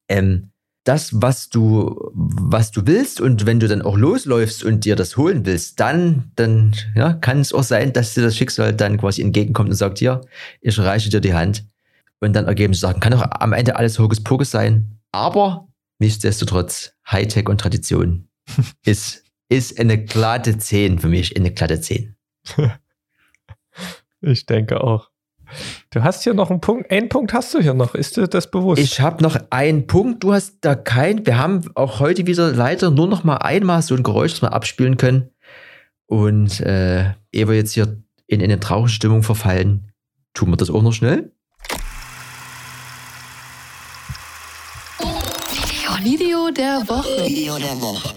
[0.09, 0.51] Ähm,
[0.83, 5.15] das, was du, was du willst und wenn du dann auch losläufst und dir das
[5.15, 9.21] holen willst, dann, dann ja, kann es auch sein, dass dir das Schicksal dann quasi
[9.21, 10.19] entgegenkommt und sagt, hier,
[10.59, 11.63] ich reiche dir die Hand.
[12.19, 12.99] Und dann ergeben sich Sachen.
[12.99, 15.69] Kann auch am Ende alles Hokuspokus sein, aber
[16.01, 18.27] nichtsdestotrotz, Hightech und Tradition
[18.85, 22.15] ist, ist eine glatte 10 für mich, eine glatte 10.
[24.23, 25.09] Ich denke auch.
[25.89, 27.95] Du hast hier noch einen Punkt, einen Punkt hast du hier noch.
[27.95, 28.79] Ist dir das bewusst?
[28.79, 31.25] Ich habe noch einen Punkt, du hast da keinen.
[31.25, 34.53] Wir haben auch heute wieder leider nur noch mal einmal so ein Geräusch, das wir
[34.53, 35.31] abspielen können.
[36.05, 39.91] Und äh, ehe wir jetzt hier in eine traurige Stimmung verfallen,
[40.35, 41.31] tun wir das auch noch schnell.
[46.41, 48.15] Video der Woche.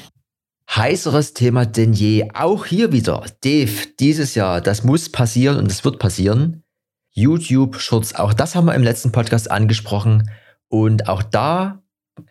[0.74, 2.30] Heißeres Thema denn je.
[2.32, 3.26] Auch hier wieder.
[3.42, 6.62] Dave, dieses Jahr, das muss passieren und es wird passieren.
[7.10, 10.30] YouTube-Shorts, auch das haben wir im letzten Podcast angesprochen.
[10.68, 11.82] Und auch da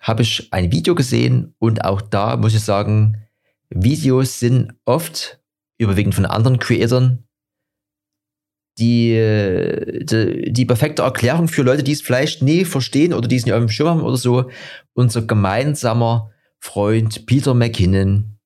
[0.01, 3.27] habe ich ein Video gesehen und auch da muss ich sagen,
[3.69, 5.39] Videos sind oft
[5.77, 7.27] überwiegend von anderen Creatoren
[8.79, 13.45] die, die, die perfekte Erklärung für Leute, die es vielleicht nie verstehen oder die es
[13.45, 14.49] nicht auf dem Schirm haben oder so.
[14.93, 18.37] Unser gemeinsamer Freund Peter McKinnon,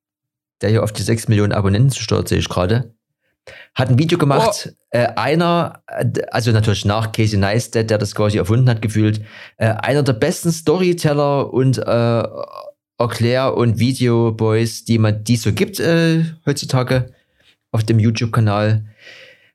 [0.62, 2.94] der hier auf die 6 Millionen Abonnenten steuert, sehe ich gerade,
[3.76, 4.70] hat ein Video gemacht.
[4.70, 4.72] Oh.
[4.90, 5.84] Äh, einer,
[6.32, 9.22] also natürlich nach Casey Neistat, der das quasi erfunden hat, gefühlt,
[9.58, 12.24] äh, einer der besten Storyteller und äh,
[13.00, 17.12] Erklär- und Video-Boys, die man die so gibt äh, heutzutage
[17.72, 18.86] auf dem YouTube-Kanal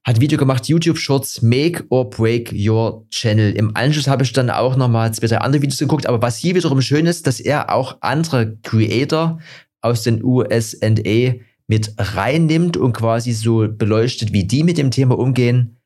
[0.05, 3.53] hat Video gemacht, YouTube Shorts, Make or Break Your Channel.
[3.53, 6.55] Im Anschluss habe ich dann auch nochmal zwei, drei andere Videos geguckt, aber was hier
[6.55, 9.38] wiederum schön ist, dass er auch andere Creator
[9.80, 10.88] aus den USA
[11.68, 15.78] mit reinnimmt und quasi so beleuchtet, wie die mit dem Thema umgehen.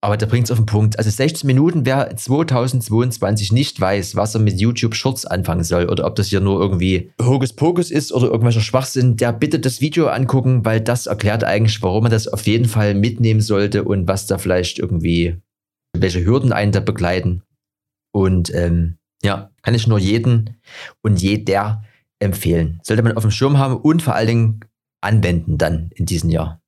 [0.00, 0.96] Aber der bringt es auf den Punkt.
[0.96, 6.06] Also 16 Minuten, wer 2022 nicht weiß, was er mit YouTube Shorts anfangen soll oder
[6.06, 10.64] ob das hier nur irgendwie Hokuspokus ist oder irgendwelcher Schwachsinn, der bitte das Video angucken,
[10.64, 14.38] weil das erklärt eigentlich, warum man das auf jeden Fall mitnehmen sollte und was da
[14.38, 15.36] vielleicht irgendwie,
[15.96, 17.42] welche Hürden einen da begleiten.
[18.12, 20.60] Und ähm, ja, kann ich nur jeden
[21.02, 21.82] und jeder
[22.20, 22.78] empfehlen.
[22.84, 24.60] Sollte man auf dem Schirm haben und vor allen Dingen
[25.00, 26.60] anwenden dann in diesem Jahr.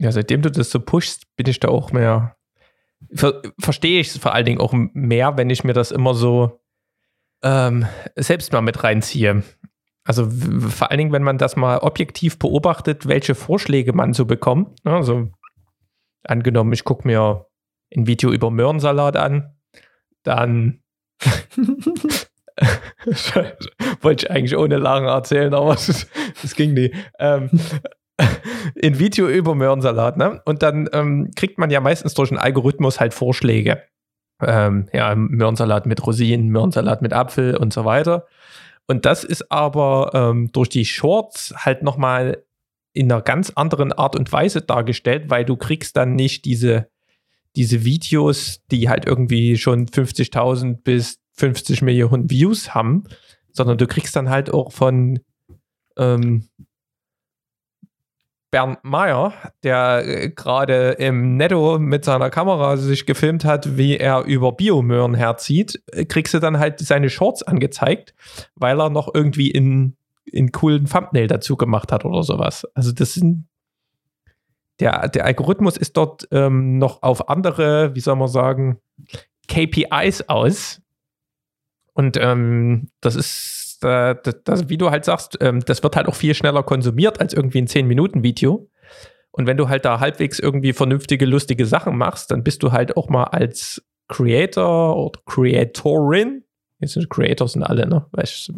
[0.00, 2.36] Ja, seitdem du das so pushst, bin ich da auch mehr.
[3.12, 6.60] Ver verstehe ich es vor allen Dingen auch mehr, wenn ich mir das immer so
[7.42, 7.86] ähm,
[8.16, 9.42] selbst mal mit reinziehe.
[10.04, 14.78] Also vor allen Dingen, wenn man das mal objektiv beobachtet, welche Vorschläge man so bekommt.
[14.84, 15.28] Also
[16.24, 17.46] angenommen, ich gucke mir
[17.94, 19.54] ein Video über Möhrensalat an,
[20.22, 20.82] dann
[24.00, 26.06] wollte ich eigentlich ohne Lachen erzählen, aber es,
[26.54, 26.94] ging nie.
[27.18, 27.50] Ähm,
[28.74, 30.40] in Video über Möhrensalat, ne?
[30.44, 33.82] Und dann ähm, kriegt man ja meistens durch einen Algorithmus halt Vorschläge.
[34.42, 38.26] Ähm, ja, Möhrensalat mit Rosinen, Möhrensalat mit Apfel und so weiter.
[38.86, 42.44] Und das ist aber ähm, durch die Shorts halt nochmal
[42.92, 46.88] in einer ganz anderen Art und Weise dargestellt, weil du kriegst dann nicht diese,
[47.54, 53.04] diese Videos, die halt irgendwie schon 50.000 bis 50 Millionen Views haben,
[53.52, 55.20] sondern du kriegst dann halt auch von
[55.96, 56.48] ähm,
[58.50, 59.32] Bernd Meyer,
[59.62, 65.14] der äh, gerade im Netto mit seiner Kamera sich gefilmt hat, wie er über Biomöhren
[65.14, 68.14] herzieht, äh, kriegst du dann halt seine Shorts angezeigt,
[68.56, 72.66] weil er noch irgendwie in, in coolen Thumbnail dazu gemacht hat oder sowas.
[72.74, 73.46] Also das sind
[74.80, 78.78] der, der Algorithmus ist dort ähm, noch auf andere, wie soll man sagen,
[79.46, 80.80] KPIs aus.
[81.92, 84.14] Und ähm, das ist äh,
[84.44, 87.58] das, wie du halt sagst, ähm, das wird halt auch viel schneller konsumiert als irgendwie
[87.58, 88.68] ein 10-Minuten-Video.
[89.32, 92.96] Und wenn du halt da halbwegs irgendwie vernünftige, lustige Sachen machst, dann bist du halt
[92.96, 96.44] auch mal als Creator oder Creatorin,
[96.80, 98.06] jetzt sind Creators sind alle, ne?
[98.16, 98.50] Es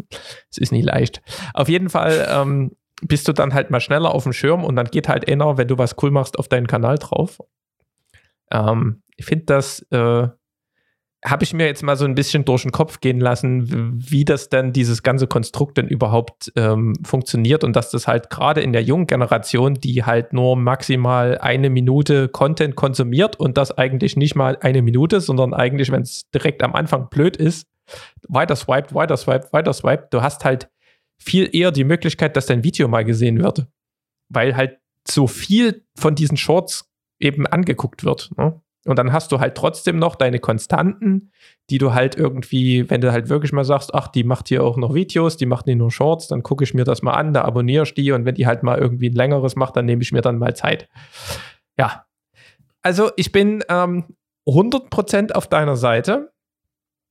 [0.56, 1.20] ist nicht leicht.
[1.52, 4.86] Auf jeden Fall ähm, bist du dann halt mal schneller auf dem Schirm und dann
[4.86, 7.40] geht halt einer, wenn du was cool machst, auf deinen Kanal drauf.
[8.50, 10.28] Ähm, ich finde das äh,
[11.24, 14.48] habe ich mir jetzt mal so ein bisschen durch den Kopf gehen lassen, wie das
[14.48, 18.82] denn dieses ganze Konstrukt denn überhaupt ähm, funktioniert und dass das halt gerade in der
[18.82, 24.58] jungen Generation, die halt nur maximal eine Minute Content konsumiert und das eigentlich nicht mal
[24.60, 27.68] eine Minute, sondern eigentlich, wenn es direkt am Anfang blöd ist,
[28.28, 30.70] weiter swiped, weiter swiped, weiter swiped, du hast halt
[31.20, 33.66] viel eher die Möglichkeit, dass dein Video mal gesehen wird,
[34.28, 38.30] weil halt so viel von diesen Shorts eben angeguckt wird.
[38.36, 38.60] Ne?
[38.84, 41.30] Und dann hast du halt trotzdem noch deine Konstanten,
[41.70, 44.76] die du halt irgendwie, wenn du halt wirklich mal sagst, ach, die macht hier auch
[44.76, 47.42] noch Videos, die macht nicht nur Shorts, dann gucke ich mir das mal an, da
[47.42, 50.12] abonniere ich die und wenn die halt mal irgendwie ein längeres macht, dann nehme ich
[50.12, 50.88] mir dann mal Zeit.
[51.78, 52.06] Ja.
[52.82, 54.04] Also ich bin ähm,
[54.48, 56.32] 100% auf deiner Seite.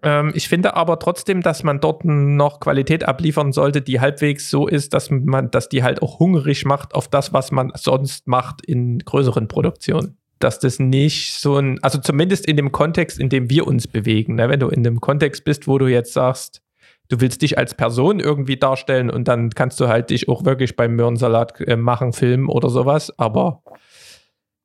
[0.04, 4.68] Ähm, ich finde aber trotzdem, dass man dort noch Qualität abliefern sollte, die halbwegs so
[4.68, 8.66] ist, dass man, dass die halt auch hungrig macht auf das, was man sonst macht
[8.66, 13.50] in größeren Produktionen dass das nicht so ein, also zumindest in dem Kontext, in dem
[13.50, 14.50] wir uns bewegen, ne?
[14.50, 16.62] wenn du in dem Kontext bist, wo du jetzt sagst,
[17.10, 20.76] du willst dich als Person irgendwie darstellen und dann kannst du halt dich auch wirklich
[20.76, 23.64] beim Möhrensalat äh, machen, filmen oder sowas, aber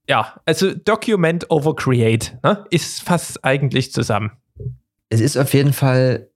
[0.08, 2.64] ja, also Document over Create ne?
[2.70, 4.32] ist fast eigentlich zusammen.
[5.08, 6.30] Es ist auf jeden Fall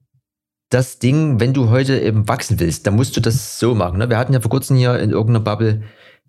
[0.69, 3.99] das Ding, wenn du heute eben wachsen willst, dann musst du das so machen.
[3.99, 4.09] Ne?
[4.09, 5.83] Wir hatten ja vor kurzem hier in irgendeiner Bubble,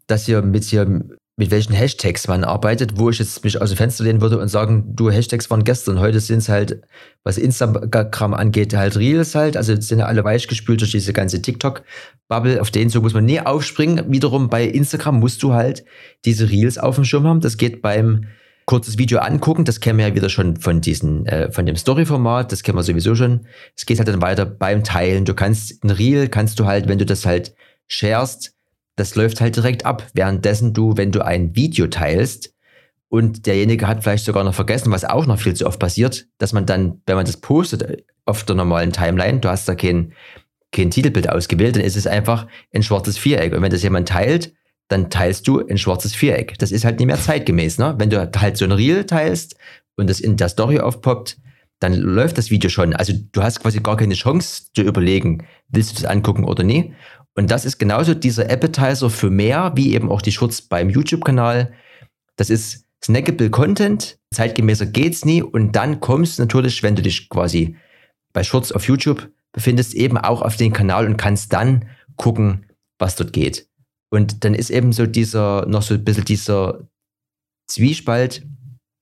[0.07, 1.03] dass ihr mit hier
[1.43, 4.47] mit welchen Hashtags man arbeitet, wo ich jetzt mich aus dem Fenster lehnen würde und
[4.47, 6.83] sagen, du, Hashtags waren gestern, heute sind es halt,
[7.25, 12.61] was Instagram angeht, halt Reels halt, also sind ja alle weichgespült durch diese ganze TikTok-Bubble,
[12.61, 14.13] auf den so muss man nie aufspringen.
[14.13, 15.85] Wiederum bei Instagram musst du halt
[16.25, 17.41] diese Reels auf dem Schirm haben.
[17.41, 18.27] Das geht beim
[18.67, 22.53] kurzes Video angucken, das kennen wir ja wieder schon von diesen, äh, von dem Story-Format,
[22.53, 23.49] das kennen wir sowieso schon.
[23.77, 25.25] Es geht halt dann weiter beim Teilen.
[25.25, 27.53] Du kannst ein Reel, kannst du halt, wenn du das halt
[27.89, 28.52] sharest,
[28.97, 30.07] das läuft halt direkt ab.
[30.15, 32.55] Währenddessen du, wenn du ein Video teilst
[33.09, 36.53] und derjenige hat vielleicht sogar noch vergessen, was auch noch viel zu oft passiert, dass
[36.53, 40.13] man dann, wenn man das postet auf der normalen Timeline, du hast da kein,
[40.71, 43.53] kein Titelbild ausgewählt, dann ist es einfach ein schwarzes Viereck.
[43.53, 44.55] Und wenn das jemand teilt,
[44.89, 46.59] dann teilst du ein schwarzes Viereck.
[46.59, 47.79] Das ist halt nicht mehr zeitgemäß.
[47.79, 47.95] Ne?
[47.99, 49.57] Wenn du halt so ein Reel teilst
[49.97, 51.39] und das in der Story aufpoppt,
[51.81, 52.95] dann läuft das Video schon.
[52.95, 56.95] Also du hast quasi gar keine Chance zu überlegen, willst du das angucken oder nie.
[57.35, 61.73] Und das ist genauso dieser Appetizer für mehr, wie eben auch die Shorts beim YouTube-Kanal.
[62.37, 65.43] Das ist snackable Content, zeitgemäßer geht's nie.
[65.43, 67.77] Und dann kommst du natürlich, wenn du dich quasi
[68.33, 72.67] bei Shorts auf YouTube befindest, eben auch auf den Kanal und kannst dann gucken,
[72.99, 73.69] was dort geht.
[74.11, 76.87] Und dann ist eben so dieser, noch so ein bisschen dieser
[77.71, 78.47] Zwiespalt,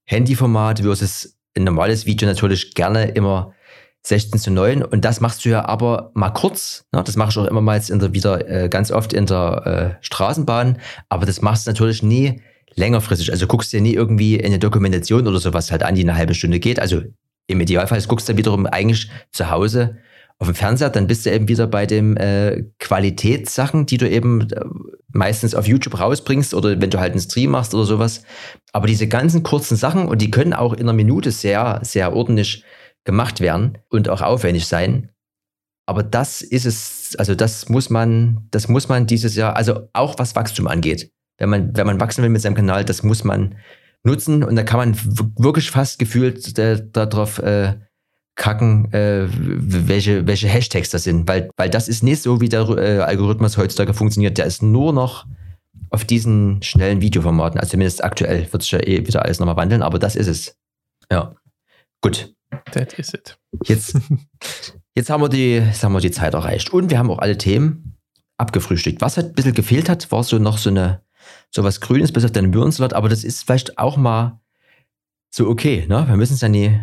[0.09, 3.55] Handyformat versus ein normales Video natürlich gerne immer
[4.03, 6.85] 16 zu 9 und das machst du ja aber mal kurz.
[6.93, 7.03] Ne?
[7.05, 10.05] Das mache ich auch immer mal in der, wieder äh, ganz oft in der äh,
[10.05, 10.79] Straßenbahn,
[11.09, 12.43] aber das machst du natürlich nie
[12.75, 13.31] längerfristig.
[13.31, 16.61] Also guckst dir nie irgendwie eine Dokumentation oder sowas halt an, die eine halbe Stunde
[16.61, 16.81] geht.
[16.81, 17.03] Also
[17.47, 19.99] im Idealfall guckst du wiederum eigentlich zu Hause
[20.41, 24.51] auf dem Fernseher, dann bist du eben wieder bei den äh, Qualitätssachen, die du eben
[24.51, 24.65] äh,
[25.13, 28.23] meistens auf YouTube rausbringst oder wenn du halt einen Stream machst oder sowas.
[28.73, 32.65] Aber diese ganzen kurzen Sachen und die können auch in einer Minute sehr, sehr ordentlich
[33.05, 35.11] gemacht werden und auch aufwendig sein.
[35.87, 40.19] Aber das ist es, also das muss man, das muss man dieses Jahr, also auch
[40.19, 41.11] was Wachstum angeht.
[41.39, 43.57] Wenn man, wenn man wachsen will mit seinem Kanal, das muss man
[44.05, 44.97] nutzen und da kann man
[45.39, 47.75] wirklich fast gefühlt äh, darauf äh,
[48.37, 52.69] kacken, äh, welche, welche Hashtags das sind, weil, weil das ist nicht so, wie der
[52.69, 54.39] äh, Algorithmus heutzutage funktioniert.
[54.39, 55.27] Der ist nur noch
[55.91, 59.83] auf diesen schnellen Videoformaten, also zumindest aktuell wird sich ja eh wieder alles nochmal wandeln,
[59.83, 60.57] aber das ist es.
[61.11, 61.35] Ja.
[62.01, 62.33] Gut.
[62.73, 63.39] That is it.
[63.65, 63.97] Jetzt,
[64.95, 66.73] jetzt, haben wir die, jetzt haben wir die Zeit erreicht.
[66.73, 67.97] Und wir haben auch alle Themen
[68.39, 69.01] abgefrühstückt.
[69.01, 71.03] Was halt ein bisschen gefehlt hat, war so noch so eine,
[71.51, 74.41] so was Grünes bis auf deinen Möhrensalat, aber das ist vielleicht auch mal
[75.31, 76.07] so okay, ne?
[76.09, 76.81] Wir müssen es ja nie.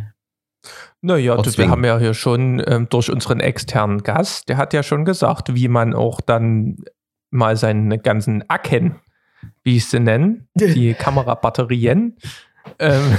[1.02, 4.84] Naja, das, wir haben ja hier schon ähm, durch unseren externen Gast, der hat ja
[4.84, 6.78] schon gesagt, wie man auch dann
[7.30, 8.96] mal seine ganzen Acken,
[9.64, 12.18] wie ich sie nenne, die Kamerabatterien,
[12.80, 13.18] ähm,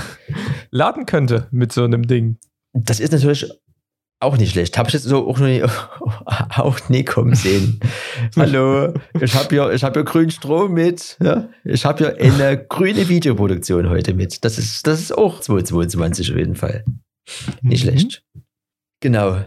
[0.71, 2.39] laden könnte mit so einem Ding.
[2.85, 3.51] Das ist natürlich
[4.20, 4.76] auch nicht schlecht.
[4.79, 5.62] Habe ich jetzt so auch nie,
[6.57, 7.81] auch nie kommen sehen.
[8.37, 11.16] Hallo, ich habe hier, hab hier grünen Strom mit.
[11.22, 11.49] Ja?
[11.64, 14.45] Ich habe hier eine grüne Videoproduktion heute mit.
[14.45, 16.85] Das ist, das ist auch 2022 auf jeden Fall.
[17.62, 17.91] Nicht mhm.
[17.91, 18.24] schlecht.
[19.01, 19.45] Genau.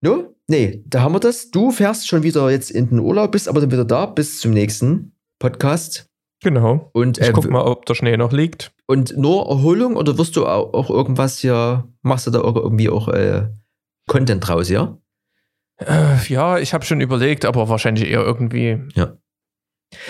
[0.00, 0.34] No?
[0.48, 1.50] Nee, da haben wir das.
[1.50, 4.52] Du fährst schon wieder jetzt in den Urlaub, bist aber dann wieder da bis zum
[4.52, 6.06] nächsten Podcast.
[6.42, 6.90] Genau.
[6.92, 8.72] Und ich äh, guck mal, ob der Schnee noch liegt.
[8.90, 13.48] Und nur Erholung oder wirst du auch, irgendwas hier, machst du da irgendwie auch äh,
[14.08, 14.96] Content draus, ja?
[15.76, 18.78] Äh, ja, ich habe schon überlegt, aber wahrscheinlich eher irgendwie.
[18.94, 19.12] Ja.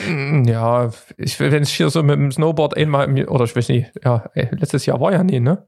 [0.08, 3.90] Mm, ja, ich wenn ich hier so mit dem Snowboard einmal, oder ich weiß nicht,
[4.04, 5.66] ja, letztes Jahr war ja nie, ne?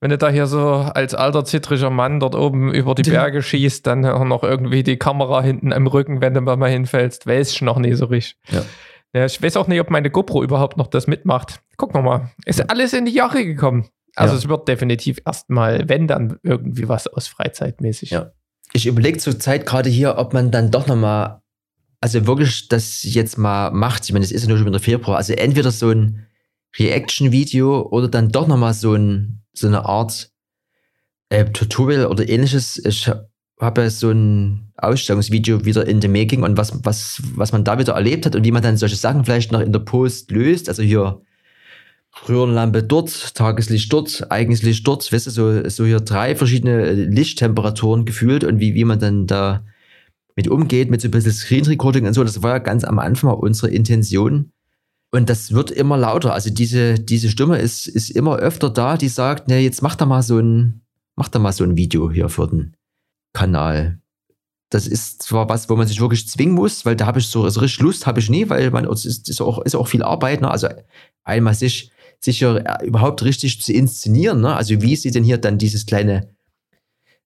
[0.00, 3.86] Wenn du da hier so als alter zittriger Mann dort oben über die Berge schießt,
[3.86, 7.78] dann noch irgendwie die Kamera hinten am Rücken, wenn du mal hinfällst, weiß ich noch
[7.78, 8.36] nie so richtig.
[8.50, 8.64] Ja.
[9.14, 11.60] Ja, ich weiß auch nicht, ob meine GoPro überhaupt noch das mitmacht.
[11.76, 12.30] Gucken wir mal.
[12.44, 13.88] Ist alles in die Jahre gekommen.
[14.16, 14.38] Also ja.
[14.38, 18.10] es wird definitiv erstmal, wenn dann irgendwie was aus Freizeitmäßig.
[18.10, 18.32] Ja.
[18.72, 21.40] Ich überlege zur Zeit gerade hier, ob man dann doch nochmal,
[22.00, 24.04] also wirklich das jetzt mal macht.
[24.04, 25.16] Ich meine, es ist ja nur schon wieder Februar.
[25.16, 26.26] Also entweder so ein
[26.76, 30.32] Reaction-Video oder dann doch nochmal so, ein, so eine Art
[31.28, 32.84] äh, Tutorial oder ähnliches.
[32.84, 33.08] Ich
[33.60, 37.78] habe ja so ein Ausstellungsvideo wieder in the making und was, was, was man da
[37.78, 40.68] wieder erlebt hat und wie man dann solche Sachen vielleicht noch in der Post löst.
[40.68, 41.20] Also hier
[42.28, 48.44] Röhrenlampe dort, Tageslicht dort, Eigenslicht dort, weißt du, so, so hier drei verschiedene Lichttemperaturen gefühlt
[48.44, 49.64] und wie, wie man dann da
[50.36, 52.24] mit umgeht, mit so ein bisschen Screen Recording und so.
[52.24, 54.52] Das war ja ganz am Anfang unsere Intention.
[55.12, 56.34] Und das wird immer lauter.
[56.34, 60.06] Also diese, diese Stimme ist, ist immer öfter da, die sagt, ne, jetzt mach da
[60.06, 60.82] mal so ein,
[61.14, 62.74] mach da mal so ein Video hier für den
[63.34, 64.00] Kanal
[64.74, 67.44] das ist zwar was, wo man sich wirklich zwingen muss, weil da habe ich so
[67.44, 70.02] also richtig Lust, habe ich nie, weil man es ist, ist, auch, ist auch viel
[70.02, 70.40] Arbeit.
[70.40, 70.50] Ne?
[70.50, 70.68] Also
[71.22, 74.40] einmal sich sicher äh, überhaupt richtig zu inszenieren.
[74.40, 74.54] Ne?
[74.54, 76.28] Also wie sieht denn hier dann dieses kleine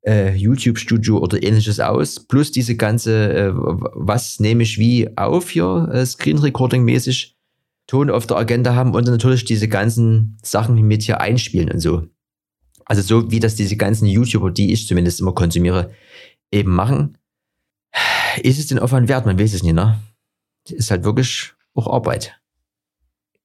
[0.06, 2.20] äh, YouTube-Studio oder ähnliches aus?
[2.20, 7.34] Plus diese ganze, äh, was nehme ich wie auf hier, äh, Screen Recording-mäßig,
[7.86, 12.02] Ton auf der Agenda haben und natürlich diese ganzen Sachen mit hier einspielen und so.
[12.88, 15.90] Also so wie das diese ganzen YouTuber, die ich zumindest immer konsumiere,
[16.50, 17.18] eben machen.
[18.42, 19.26] Ist es den Aufwand wert?
[19.26, 20.00] Man weiß es nicht, ne?
[20.68, 22.40] Ist halt wirklich auch Arbeit.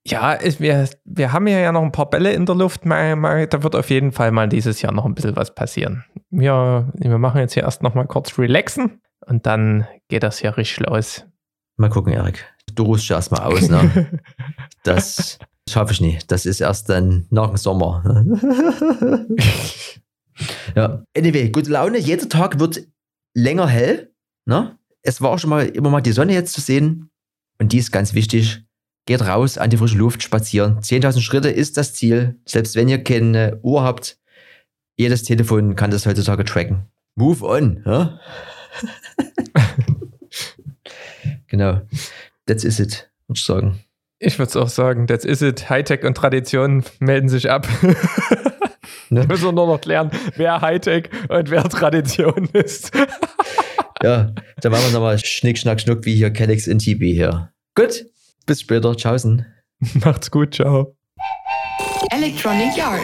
[0.06, 2.86] Ja, ist, wir, wir haben ja noch ein paar Bälle in der Luft.
[2.86, 6.06] Mal, mal, da wird auf jeden Fall mal dieses Jahr noch ein bisschen was passieren.
[6.30, 10.56] Wir, wir machen jetzt hier erst noch mal kurz relaxen und dann geht das hier
[10.58, 11.26] richtig los.
[11.76, 12.46] Mal gucken, Erik.
[12.76, 14.22] Du ruhst schon erstmal aus, ne?
[14.84, 15.39] Das
[15.74, 16.32] schaffe ich nicht.
[16.32, 18.03] Das ist erst dann nach dem Sommer.
[20.76, 21.03] ja.
[21.15, 21.97] Anyway, gute Laune.
[21.97, 22.88] Jeder Tag wird
[23.34, 24.13] länger hell.
[24.45, 24.78] Ne?
[25.01, 27.09] Es war auch schon mal immer mal die Sonne jetzt zu sehen.
[27.59, 28.63] Und die ist ganz wichtig.
[29.05, 30.80] Geht raus an die frische Luft, spazieren.
[30.80, 32.39] 10.000 Schritte ist das Ziel.
[32.45, 34.17] Selbst wenn ihr keine Uhr habt,
[34.95, 36.88] jedes Telefon kann das heutzutage tracken.
[37.15, 37.84] Move on.
[37.86, 38.19] Ja?
[41.47, 41.82] genau.
[42.45, 43.80] That's is it, würde ich sagen.
[44.26, 45.69] Ich würde es auch sagen, that's is it.
[45.69, 47.67] Hightech und Tradition melden sich ab.
[49.09, 49.28] ne?
[49.28, 52.91] Müssen wir nur noch klären, wer Hightech und wer Tradition ist.
[54.01, 57.51] ja, dann machen wir nochmal Schnick, Schnack, Schnuck wie hier Kellex in TB hier.
[57.76, 58.05] Gut,
[58.45, 58.95] bis später.
[58.95, 59.45] Tschaußen.
[60.05, 60.95] Macht's gut, ciao.
[62.11, 63.01] Electronic Yard.